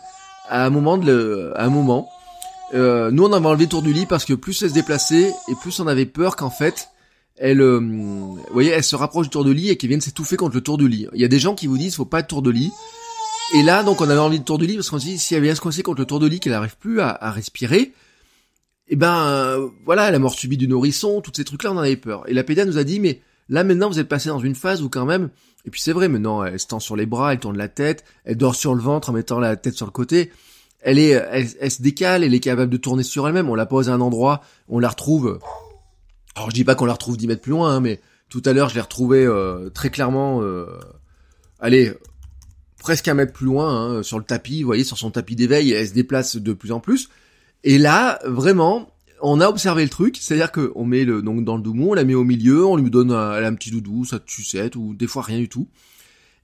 à 0.49 0.65
un 0.65 0.69
moment 0.69 0.97
de 0.97 1.51
à 1.55 1.65
un 1.65 1.69
moment. 1.69 2.09
Euh, 2.73 3.11
nous, 3.11 3.23
on 3.23 3.33
avait 3.33 3.45
enlevé 3.45 3.65
le 3.65 3.69
tour 3.69 3.81
du 3.81 3.93
lit 3.93 4.05
parce 4.05 4.25
que 4.25 4.33
plus 4.33 4.61
elle 4.63 4.69
se 4.69 4.73
déplaçait 4.73 5.31
et 5.47 5.55
plus 5.61 5.79
on 5.79 5.87
avait 5.87 6.05
peur 6.05 6.35
qu'en 6.35 6.49
fait, 6.49 6.89
elle, 7.37 7.61
euh, 7.61 7.79
vous 7.79 8.39
voyez, 8.51 8.71
elle 8.71 8.83
se 8.83 8.95
rapproche 8.95 9.27
du 9.27 9.29
tour 9.29 9.45
de 9.45 9.51
lit 9.51 9.69
et 9.69 9.77
qu'elle 9.77 9.89
vienne 9.89 10.01
s'étouffer 10.01 10.37
contre 10.37 10.55
le 10.55 10.61
tour 10.61 10.77
du 10.77 10.87
lit. 10.87 11.07
Il 11.13 11.21
y 11.21 11.25
a 11.25 11.27
des 11.27 11.39
gens 11.39 11.55
qui 11.55 11.67
vous 11.67 11.77
disent, 11.77 11.95
faut 11.95 12.05
pas 12.05 12.21
de 12.21 12.27
tour 12.27 12.41
de 12.41 12.49
lit. 12.49 12.71
Et 13.55 13.61
là, 13.61 13.83
donc, 13.83 14.01
on 14.01 14.09
avait 14.09 14.19
envie 14.19 14.39
de 14.39 14.43
tour 14.43 14.57
de 14.57 14.65
lit 14.65 14.75
parce 14.75 14.89
qu'on 14.89 14.99
se 14.99 15.05
dit, 15.05 15.19
si 15.19 15.35
elle 15.35 15.43
vient 15.43 15.53
se 15.53 15.61
coincer 15.61 15.83
contre 15.83 15.99
le 15.99 16.05
tour 16.05 16.19
de 16.19 16.25
lit, 16.25 16.39
qu'elle 16.39 16.53
n'arrive 16.53 16.77
plus 16.77 16.99
à, 17.01 17.31
respirer, 17.31 17.93
et 18.89 18.93
eh 18.93 18.95
ben, 18.97 19.27
euh, 19.27 19.69
voilà, 19.85 20.11
la 20.11 20.19
mort 20.19 20.33
subie 20.33 20.57
du 20.57 20.67
nourrisson, 20.67 21.21
tous 21.21 21.31
ces 21.33 21.45
trucs-là, 21.45 21.71
on 21.71 21.77
en 21.77 21.81
avait 21.81 21.95
peur. 21.95 22.27
Et 22.27 22.33
la 22.33 22.43
pédia 22.43 22.65
nous 22.65 22.77
a 22.77 22.83
dit, 22.83 22.99
mais 22.99 23.21
là, 23.47 23.63
maintenant, 23.63 23.89
vous 23.89 23.99
êtes 23.99 24.09
passé 24.09 24.29
dans 24.29 24.39
une 24.39 24.55
phase 24.55 24.81
où 24.81 24.89
quand 24.89 25.05
même, 25.05 25.29
et 25.65 25.69
puis 25.69 25.79
c'est 25.79 25.93
vrai, 25.93 26.09
maintenant, 26.09 26.43
elle 26.43 26.59
se 26.59 26.67
tend 26.67 26.81
sur 26.81 26.95
les 26.95 27.05
bras, 27.05 27.31
elle 27.31 27.39
tourne 27.39 27.57
la 27.57 27.69
tête, 27.69 28.03
elle 28.25 28.35
dort 28.35 28.55
sur 28.55 28.75
le 28.75 28.81
ventre 28.81 29.09
en 29.09 29.13
mettant 29.13 29.39
la 29.39 29.55
tête 29.55 29.75
sur 29.75 29.85
le 29.85 29.91
côté 29.91 30.31
elle 30.83 30.99
est, 30.99 31.11
elle, 31.11 31.71
se 31.71 31.81
décale, 31.81 32.23
elle 32.23 32.33
est 32.33 32.39
capable 32.39 32.71
de 32.71 32.77
tourner 32.77 33.03
sur 33.03 33.27
elle-même. 33.27 33.49
On 33.49 33.55
la 33.55 33.65
pose 33.65 33.89
à 33.89 33.93
un 33.93 34.01
endroit, 34.01 34.41
on 34.67 34.79
la 34.79 34.89
retrouve. 34.89 35.39
Alors 36.35 36.49
je 36.49 36.55
dis 36.55 36.65
pas 36.65 36.75
qu'on 36.75 36.85
la 36.85 36.93
retrouve 36.93 37.17
10 37.17 37.27
mètres 37.27 37.41
plus 37.41 37.51
loin, 37.51 37.75
hein, 37.75 37.79
mais 37.79 38.01
tout 38.29 38.41
à 38.45 38.53
l'heure 38.53 38.69
je 38.69 38.75
l'ai 38.75 38.81
retrouvée 38.81 39.25
euh, 39.25 39.69
très 39.69 39.89
clairement. 39.89 40.41
Euh, 40.41 40.65
allez, 41.59 41.93
presque 42.79 43.07
un 43.07 43.13
mètre 43.13 43.31
plus 43.31 43.45
loin 43.45 43.69
hein, 43.69 44.03
sur 44.03 44.19
le 44.19 44.25
tapis. 44.25 44.61
Vous 44.61 44.67
voyez, 44.67 44.83
sur 44.83 44.97
son 44.97 45.09
tapis 45.09 45.35
d'éveil, 45.35 45.71
elle 45.71 45.87
se 45.87 45.93
déplace 45.93 46.35
de 46.35 46.53
plus 46.53 46.73
en 46.73 46.81
plus. 46.81 47.09
Et 47.63 47.77
là, 47.77 48.19
vraiment, 48.25 48.91
on 49.21 49.39
a 49.39 49.47
observé 49.47 49.83
le 49.83 49.89
truc, 49.89 50.17
c'est-à-dire 50.19 50.51
que 50.51 50.73
on 50.75 50.83
met 50.83 51.05
le 51.05 51.21
donc 51.21 51.45
dans 51.45 51.55
le 51.55 51.63
doumou, 51.63 51.91
on 51.91 51.93
la 51.93 52.03
met 52.03 52.13
au 52.13 52.25
milieu, 52.25 52.65
on 52.65 52.75
lui 52.75 52.89
donne 52.89 53.11
un, 53.11 53.41
un 53.41 53.53
petit 53.53 53.71
doudou, 53.71 54.03
ça 54.03 54.19
sucette 54.27 54.75
ou 54.75 54.93
des 54.93 55.07
fois 55.07 55.23
rien 55.23 55.39
du 55.39 55.47
tout. 55.47 55.69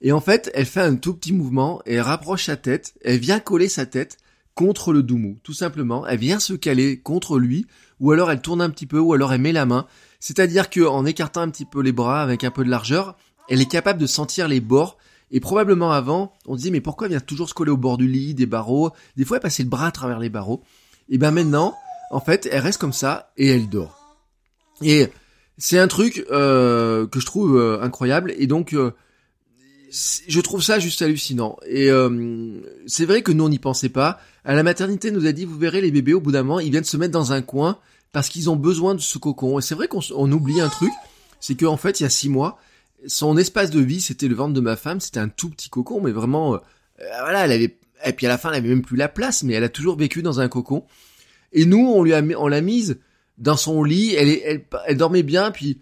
Et 0.02 0.14
en 0.14 0.22
fait, 0.22 0.50
elle 0.54 0.66
fait 0.66 0.80
un 0.80 0.96
tout 0.96 1.14
petit 1.14 1.34
mouvement 1.34 1.82
et 1.86 1.96
elle 1.96 2.02
rapproche 2.02 2.46
sa 2.46 2.56
tête, 2.56 2.94
elle 3.04 3.20
vient 3.20 3.42
coller 3.42 3.68
sa 3.68 3.86
tête 3.86 4.18
contre 4.56 4.92
le 4.94 5.04
Doumou, 5.04 5.38
tout 5.44 5.54
simplement. 5.54 6.06
Elle 6.06 6.20
vient 6.20 6.40
se 6.40 6.54
caler 6.54 7.00
contre 7.00 7.40
lui, 7.40 7.66
ou 8.00 8.12
alors 8.12 8.32
elle 8.32 8.42
tourne 8.42 8.62
un 8.62 8.70
petit 8.70 8.86
peu, 8.86 9.00
ou 9.00 9.14
alors 9.14 9.34
elle 9.34 9.42
met 9.42 9.52
la 9.52 9.66
main. 9.66 9.88
C'est-à-dire 10.20 10.70
que 10.70 10.82
en 10.82 11.06
écartant 11.06 11.42
un 11.42 11.50
petit 11.50 11.66
peu 11.66 11.82
les 11.82 11.92
bras 11.92 12.22
avec 12.22 12.44
un 12.44 12.52
peu 12.52 12.64
de 12.64 12.70
largeur, 12.70 13.16
elle 13.50 13.62
est 13.62 13.70
capable 13.70 14.00
de 14.00 14.08
sentir 14.08 14.48
les 14.48 14.60
bords. 14.60 14.98
Et 15.32 15.40
probablement 15.40 15.92
avant, 15.92 16.34
on 16.48 16.56
disait 16.56 16.72
mais 16.72 16.82
pourquoi 16.82 17.08
elle 17.08 17.14
vient 17.14 17.20
toujours 17.20 17.48
se 17.48 17.54
coller 17.54 17.72
au 17.72 17.78
bord 17.78 17.98
du 17.98 18.08
lit, 18.08 18.34
des 18.34 18.48
barreaux? 18.48 18.92
Des 19.16 19.26
fois 19.26 19.38
elle 19.38 19.44
passait 19.44 19.64
le 19.64 19.70
bras 19.70 19.88
à 19.88 19.92
travers 19.92 20.20
les 20.20 20.30
barreaux. 20.30 20.64
Et 21.10 21.18
ben 21.18 21.32
maintenant, 21.32 21.76
en 22.12 22.20
fait, 22.20 22.48
elle 22.52 22.62
reste 22.62 22.80
comme 22.80 22.94
ça 22.94 23.32
et 23.38 23.48
elle 23.48 23.70
dort. 23.70 24.18
Et 24.82 25.08
c'est 25.58 25.78
un 25.78 25.88
truc 25.88 26.26
euh, 26.32 27.08
que 27.08 27.20
je 27.20 27.26
trouve 27.26 27.58
euh, 27.58 27.82
incroyable. 27.82 28.34
Et 28.38 28.48
donc 28.48 28.74
euh, 28.74 28.92
je 29.92 30.40
trouve 30.42 30.64
ça 30.64 30.80
juste 30.80 31.02
hallucinant. 31.02 31.58
Et 31.66 31.90
euh, 31.90 32.62
c'est 32.86 33.06
vrai 33.06 33.22
que 33.22 33.32
nous 33.32 33.46
on 33.46 33.50
n'y 33.50 33.60
pensait 33.60 33.90
pas. 33.90 34.20
À 34.46 34.56
la 34.56 34.64
maternité, 34.64 35.12
nous 35.12 35.26
a 35.26 35.32
dit, 35.32 35.46
vous 35.46 35.58
verrez 35.58 35.82
les 35.82 35.92
bébés 35.92 36.14
au 36.14 36.22
bout 36.22 36.32
d'un 36.32 36.44
moment, 36.44 36.60
ils 36.60 36.72
viennent 36.72 36.84
se 36.84 36.98
mettre 36.98 37.14
dans 37.14 37.34
un 37.34 37.42
coin 37.42 37.78
parce 38.12 38.30
qu'ils 38.30 38.50
ont 38.50 38.56
besoin 38.56 38.96
de 38.96 39.02
ce 39.02 39.18
cocon. 39.18 39.60
Et 39.60 39.62
c'est 39.62 39.76
vrai 39.76 39.88
qu'on 39.88 40.32
oublie 40.32 40.62
un 40.62 40.70
truc, 40.70 40.92
c'est 41.40 41.56
qu'en 41.56 41.78
fait, 41.78 42.00
il 42.00 42.04
y 42.04 42.06
a 42.06 42.10
six 42.10 42.30
mois, 42.30 42.60
son 43.08 43.38
espace 43.38 43.70
de 43.70 43.80
vie, 43.80 44.02
c'était 44.02 44.28
le 44.28 44.36
ventre 44.36 44.54
de 44.54 44.62
ma 44.62 44.76
femme, 44.76 45.00
c'était 45.00 45.20
un 45.20 45.30
tout 45.30 45.50
petit 45.50 45.70
cocon, 45.70 46.02
mais 46.02 46.12
vraiment, 46.12 46.56
euh, 46.56 46.60
voilà, 47.22 47.46
elle 47.46 47.52
avait, 47.52 47.78
et 48.06 48.14
puis 48.14 48.26
à 48.26 48.30
la 48.30 48.38
fin, 48.38 48.50
elle 48.50 48.58
avait 48.58 48.70
même 48.70 48.82
plus 48.82 48.98
la 48.98 49.08
place, 49.08 49.44
mais 49.44 49.54
elle 49.54 49.64
a 49.64 49.70
toujours 49.70 49.98
vécu 49.98 50.22
dans 50.22 50.40
un 50.40 50.48
cocon. 50.48 50.86
Et 51.54 51.66
nous, 51.66 51.88
on 51.88 52.04
lui 52.04 52.14
a, 52.14 52.22
on 52.38 52.48
l'a 52.48 52.62
mise 52.62 53.00
dans 53.38 53.58
son 53.58 53.84
lit, 53.84 54.14
elle, 54.16 54.64
elle 54.86 54.98
dormait 54.98 55.24
bien, 55.24 55.52
puis 55.52 55.80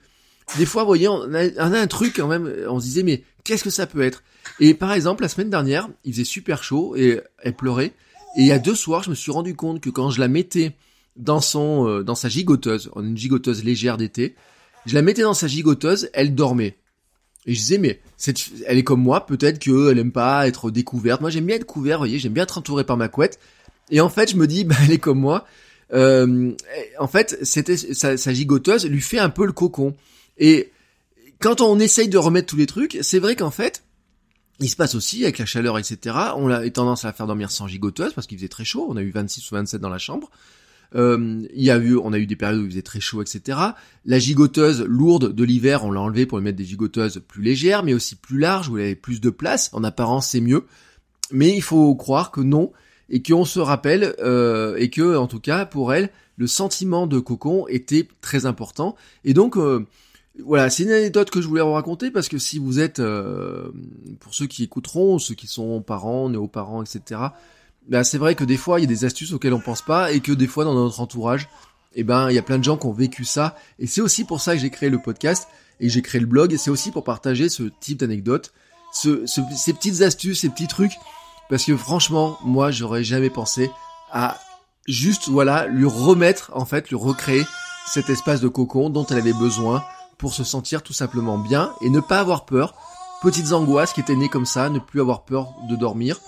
des 0.58 0.66
fois, 0.66 0.84
vous 0.84 0.88
voyez, 0.88 1.08
on 1.08 1.34
a, 1.34 1.48
on 1.58 1.74
a, 1.74 1.80
un 1.80 1.88
truc 1.88 2.16
quand 2.16 2.28
même, 2.28 2.52
on 2.70 2.80
se 2.80 2.86
disait, 2.86 3.04
mais 3.04 3.24
qu'est-ce 3.44 3.64
que 3.64 3.70
ça 3.70 3.86
peut 3.86 4.02
être? 4.02 4.24
Et 4.60 4.74
par 4.74 4.94
exemple, 4.94 5.24
la 5.24 5.30
semaine 5.30 5.50
dernière, 5.50 5.90
il 6.06 6.14
faisait 6.14 6.24
super 6.24 6.64
chaud 6.64 6.96
et 6.96 7.22
elle 7.40 7.54
pleurait. 7.54 7.94
Et 8.38 8.42
il 8.42 8.46
y 8.46 8.52
a 8.52 8.60
deux 8.60 8.76
soirs, 8.76 9.04
je 9.04 9.10
me 9.10 9.16
suis 9.16 9.32
rendu 9.32 9.56
compte 9.56 9.82
que 9.82 9.90
quand 9.90 10.10
je 10.10 10.20
la 10.20 10.28
mettais 10.28 10.76
dans 11.16 11.42
son, 11.42 11.88
euh, 11.88 12.04
dans 12.04 12.16
sa 12.16 12.30
gigoteuse, 12.30 12.90
on 12.94 13.04
une 13.04 13.18
gigoteuse 13.18 13.64
légère 13.64 13.98
d'été, 13.98 14.36
je 14.86 14.94
la 14.94 15.02
mettais 15.02 15.24
dans 15.24 15.34
sa 15.34 15.48
gigoteuse, 15.48 16.10
elle 16.14 16.34
dormait. 16.34 16.78
Et 17.46 17.54
je 17.54 17.60
disais, 17.60 17.78
mais 17.78 18.02
elle 18.66 18.78
est 18.78 18.84
comme 18.84 19.02
moi, 19.02 19.26
peut-être 19.26 19.60
qu'elle 19.60 19.98
aime 19.98 20.12
pas 20.12 20.48
être 20.48 20.70
découverte. 20.70 21.22
Moi, 21.22 21.30
j'aime 21.30 21.46
bien 21.46 21.56
être 21.56 21.66
couvert, 21.66 21.98
vous 21.98 22.02
voyez, 22.02 22.20
j'aime 22.20 22.34
bien 22.34 22.44
être 22.44 22.58
entouré 22.58 22.84
par 22.84 22.98
ma 22.98 23.08
couette. 23.08 23.40
Et 23.90 24.02
en 24.02 24.10
fait, 24.10 24.32
je 24.32 24.38
me 24.38 24.48
dis, 24.48 24.64
bah, 24.66 24.76
elle 24.84 24.92
est 24.92 24.98
comme 25.00 25.20
moi. 25.20 25.46
Euh, 25.94 26.52
en 27.00 27.08
fait, 27.08 27.38
c'était 27.44 27.78
sa, 27.78 28.18
sa 28.18 28.34
gigoteuse 28.34 28.86
lui 28.86 29.02
fait 29.02 29.20
un 29.20 29.30
peu 29.30 29.46
le 29.46 29.54
cocon. 29.54 29.96
Et 30.38 30.72
quand 31.40 31.62
on 31.62 31.80
essaye 31.80 32.10
de 32.10 32.18
remettre 32.18 32.48
tous 32.48 32.58
les 32.58 32.68
trucs, 32.68 32.98
c'est 33.02 33.20
vrai 33.20 33.36
qu'en 33.36 33.52
fait, 33.52 33.84
il 34.60 34.70
se 34.70 34.76
passe 34.76 34.96
aussi 34.96 35.24
avec 35.24 35.38
la 35.38 35.46
chaleur, 35.46 35.78
etc. 35.78 36.16
On 36.36 36.50
a 36.50 36.68
tendance 36.70 37.06
à 37.06 37.10
la 37.10 37.14
faire 37.14 37.28
dormir 37.28 37.52
sans 37.52 37.68
gigoteuse 37.68 38.14
parce 38.14 38.28
qu'il 38.28 38.38
faisait 38.38 38.48
très 38.48 38.66
chaud. 38.66 38.88
On 38.90 38.98
a 38.98 39.02
eu 39.02 39.12
26 39.12 39.52
ou 39.52 39.56
27 39.56 39.82
dans 39.82 39.90
la 39.90 40.00
chambre. 40.00 40.32
Euh, 40.96 41.46
il 41.54 41.64
y 41.64 41.70
a 41.70 41.78
eu, 41.78 41.98
on 41.98 42.14
a 42.14 42.18
eu 42.18 42.26
des 42.26 42.36
périodes 42.36 42.62
où 42.62 42.66
il 42.66 42.72
faisait 42.72 42.82
très 42.82 43.00
chaud, 43.00 43.22
etc. 43.22 43.60
La 44.06 44.20
gigoteuse 44.20 44.82
lourde 44.84 45.34
de 45.34 45.44
l'hiver, 45.44 45.84
on 45.84 45.92
l'a 45.92 46.02
enlevée 46.02 46.26
pour 46.26 46.38
lui 46.38 46.46
mettre 46.46 46.58
des 46.58 46.66
gigoteuses 46.66 47.22
plus 47.28 47.44
légères, 47.44 47.84
mais 47.84 47.94
aussi 47.94 48.16
plus 48.16 48.40
larges 48.40 48.70
où 48.70 48.78
il 48.78 48.84
avait 48.84 48.96
plus 48.96 49.22
de 49.22 49.30
place. 49.30 49.70
En 49.74 49.84
apparence, 49.84 50.30
c'est 50.30 50.42
mieux. 50.42 50.66
Mais 51.32 51.56
il 51.56 51.62
faut 51.62 51.94
croire 51.96 52.32
que 52.32 52.42
non 52.42 52.72
et 53.10 53.22
qu'on 53.22 53.46
se 53.46 53.60
rappelle 53.60 54.16
euh, 54.20 54.76
et 54.78 54.90
que, 54.90 55.18
en 55.18 55.28
tout 55.28 55.40
cas, 55.40 55.66
pour 55.66 55.94
elle, 55.94 56.10
le 56.38 56.48
sentiment 56.48 57.08
de 57.08 57.20
cocon 57.20 57.68
était 57.68 58.08
très 58.22 58.46
important. 58.46 58.96
Et 59.24 59.34
donc, 59.34 59.58
euh, 59.58 59.86
voilà, 60.44 60.70
c'est 60.70 60.84
une 60.84 60.92
anecdote 60.92 61.30
que 61.30 61.42
je 61.42 61.48
voulais 61.48 61.62
vous 61.62 61.74
raconter 61.74 62.12
parce 62.12 62.28
que 62.28 62.38
si 62.38 62.60
vous 62.60 62.80
êtes, 62.80 63.00
euh, 63.00 63.72
pour 64.20 64.34
ceux 64.34 64.48
qui 64.48 64.64
écouteront, 64.64 65.20
ceux 65.20 65.36
qui 65.36 65.48
sont 65.48 65.82
parents, 65.82 66.30
néo-parents, 66.30 66.84
etc., 66.84 67.22
bah 67.88 68.04
c'est 68.04 68.18
vrai 68.18 68.36
que 68.36 68.44
des 68.44 68.58
fois 68.58 68.80
il 68.80 68.84
y 68.84 68.86
a 68.86 68.88
des 68.88 69.06
astuces 69.06 69.32
auxquelles 69.32 69.54
on 69.54 69.62
pense 69.62 69.82
pas 69.82 70.12
et 70.12 70.20
que 70.20 70.34
des 70.34 70.48
fois 70.48 70.66
dans 70.66 70.74
notre 70.74 71.00
entourage, 71.00 71.48
eh 71.96 72.04
ben 72.04 72.30
il 72.30 72.36
y 72.36 72.38
a 72.38 72.42
plein 72.42 72.58
de 72.58 72.64
gens 72.64 72.78
qui 72.78 72.86
ont 72.86 72.92
vécu 72.92 73.24
ça 73.24 73.56
et 73.80 73.88
c'est 73.88 74.02
aussi 74.02 74.26
pour 74.26 74.42
ça 74.42 74.56
que 74.56 74.60
j'ai 74.60 74.70
créé 74.70 74.90
le 74.90 75.02
podcast 75.02 75.48
et 75.80 75.88
j'ai 75.88 76.02
créé 76.02 76.20
le 76.20 76.28
blog 76.28 76.52
et 76.52 76.58
c'est 76.58 76.70
aussi 76.70 76.92
pour 76.92 77.06
partager 77.06 77.48
ce 77.48 77.64
type 77.80 78.00
d'anecdotes, 78.00 78.52
ce, 78.92 79.26
ces 79.26 79.74
petites 79.74 80.02
astuces, 80.02 80.42
ces 80.42 80.50
petits 80.50 80.68
trucs 80.68 80.92
parce 81.50 81.64
que 81.64 81.78
franchement 81.78 82.38
moi 82.44 82.72
j'aurais 82.72 83.06
jamais 83.06 83.30
pensé 83.30 83.72
à 84.12 84.38
juste 84.86 85.30
voilà 85.30 85.68
lui 85.68 85.86
remettre 85.86 86.52
en 86.54 86.66
fait 86.66 86.90
lui 86.90 86.98
recréer 86.98 87.46
cet 87.88 88.10
espace 88.10 88.42
de 88.42 88.50
cocon 88.50 88.90
dont 88.90 89.06
elle 89.06 89.20
avait 89.20 89.32
besoin 89.32 89.82
pour 90.18 90.34
se 90.34 90.44
sentir 90.44 90.84
tout 90.84 90.94
simplement 90.94 91.38
bien 91.38 91.74
et 91.82 91.90
ne 91.90 92.00
pas 92.00 92.20
avoir 92.20 92.46
peur. 92.46 92.74
Petites 93.22 93.52
angoisses 93.52 93.94
qui 93.94 94.00
étaient 94.00 94.16
nées 94.16 94.30
comme 94.30 94.46
ça, 94.46 94.70
ne 94.70 94.80
plus 94.80 95.02
avoir 95.02 95.24
peur 95.24 95.54
de 95.70 95.76
dormir. 95.76 96.20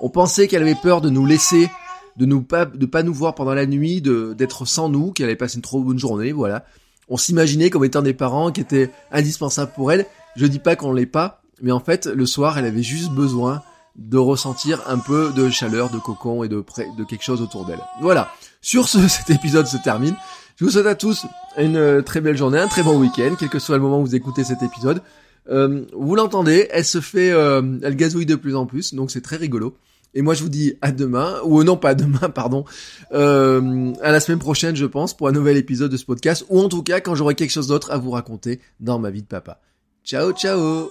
On 0.00 0.10
pensait 0.10 0.48
qu'elle 0.48 0.62
avait 0.62 0.74
peur 0.74 1.00
de 1.00 1.10
nous 1.10 1.26
laisser, 1.26 1.70
de 2.16 2.26
nous 2.26 2.42
pas, 2.42 2.64
de 2.64 2.86
pas 2.86 3.02
nous 3.02 3.14
voir 3.14 3.34
pendant 3.34 3.54
la 3.54 3.66
nuit, 3.66 4.00
de, 4.00 4.34
d'être 4.36 4.64
sans 4.64 4.88
nous, 4.88 5.12
qu'elle 5.12 5.26
allait 5.26 5.36
passer 5.36 5.56
une 5.56 5.62
trop 5.62 5.80
bonne 5.80 5.98
journée, 5.98 6.32
voilà. 6.32 6.64
On 7.08 7.16
s'imaginait 7.16 7.70
comme 7.70 7.84
étant 7.84 8.02
des 8.02 8.14
parents 8.14 8.50
qui 8.50 8.60
étaient 8.60 8.90
indispensables 9.12 9.72
pour 9.72 9.92
elle. 9.92 10.06
Je 10.34 10.46
dis 10.46 10.58
pas 10.58 10.76
qu'on 10.76 10.92
l'est 10.92 11.06
pas, 11.06 11.42
mais 11.62 11.72
en 11.72 11.80
fait, 11.80 12.06
le 12.06 12.26
soir, 12.26 12.58
elle 12.58 12.64
avait 12.64 12.82
juste 12.82 13.10
besoin 13.10 13.62
de 13.96 14.18
ressentir 14.18 14.82
un 14.86 14.98
peu 14.98 15.32
de 15.32 15.48
chaleur, 15.48 15.88
de 15.90 15.98
cocon 15.98 16.42
et 16.42 16.48
de, 16.48 16.64
de 16.98 17.04
quelque 17.04 17.22
chose 17.24 17.40
autour 17.40 17.64
d'elle. 17.64 17.80
Voilà. 18.00 18.30
Sur 18.60 18.88
ce, 18.88 19.08
cet 19.08 19.30
épisode 19.30 19.66
se 19.66 19.76
termine. 19.78 20.16
Je 20.56 20.64
vous 20.64 20.70
souhaite 20.70 20.86
à 20.86 20.94
tous 20.94 21.26
une 21.58 21.76
euh, 21.76 22.02
très 22.02 22.20
belle 22.20 22.36
journée, 22.36 22.58
un 22.58 22.68
très 22.68 22.82
bon 22.82 22.98
week-end, 22.98 23.34
quel 23.38 23.48
que 23.48 23.58
soit 23.58 23.76
le 23.76 23.82
moment 23.82 24.00
où 24.00 24.04
vous 24.04 24.14
écoutez 24.14 24.44
cet 24.44 24.62
épisode. 24.62 25.02
Euh, 25.48 25.84
vous 25.92 26.14
l'entendez, 26.14 26.68
elle 26.70 26.84
se 26.84 27.00
fait, 27.00 27.30
euh, 27.30 27.78
elle 27.82 27.96
gazouille 27.96 28.26
de 28.26 28.34
plus 28.34 28.56
en 28.56 28.66
plus, 28.66 28.94
donc 28.94 29.10
c'est 29.10 29.20
très 29.20 29.36
rigolo. 29.36 29.76
Et 30.14 30.22
moi 30.22 30.34
je 30.34 30.42
vous 30.42 30.48
dis 30.48 30.74
à 30.80 30.92
demain, 30.92 31.36
ou 31.44 31.62
non 31.62 31.76
pas 31.76 31.90
à 31.90 31.94
demain, 31.94 32.28
pardon, 32.34 32.64
à 33.10 34.12
la 34.12 34.20
semaine 34.20 34.38
prochaine 34.38 34.74
je 34.74 34.86
pense 34.86 35.16
pour 35.16 35.28
un 35.28 35.32
nouvel 35.32 35.56
épisode 35.56 35.90
de 35.90 35.96
ce 35.96 36.04
podcast, 36.04 36.44
ou 36.48 36.60
en 36.60 36.68
tout 36.68 36.82
cas 36.82 37.00
quand 37.00 37.14
j'aurai 37.14 37.34
quelque 37.34 37.52
chose 37.52 37.68
d'autre 37.68 37.90
à 37.90 37.98
vous 37.98 38.10
raconter 38.10 38.60
dans 38.80 38.98
ma 38.98 39.10
vie 39.10 39.22
de 39.22 39.26
papa. 39.26 39.60
Ciao 40.04 40.32
ciao. 40.32 40.90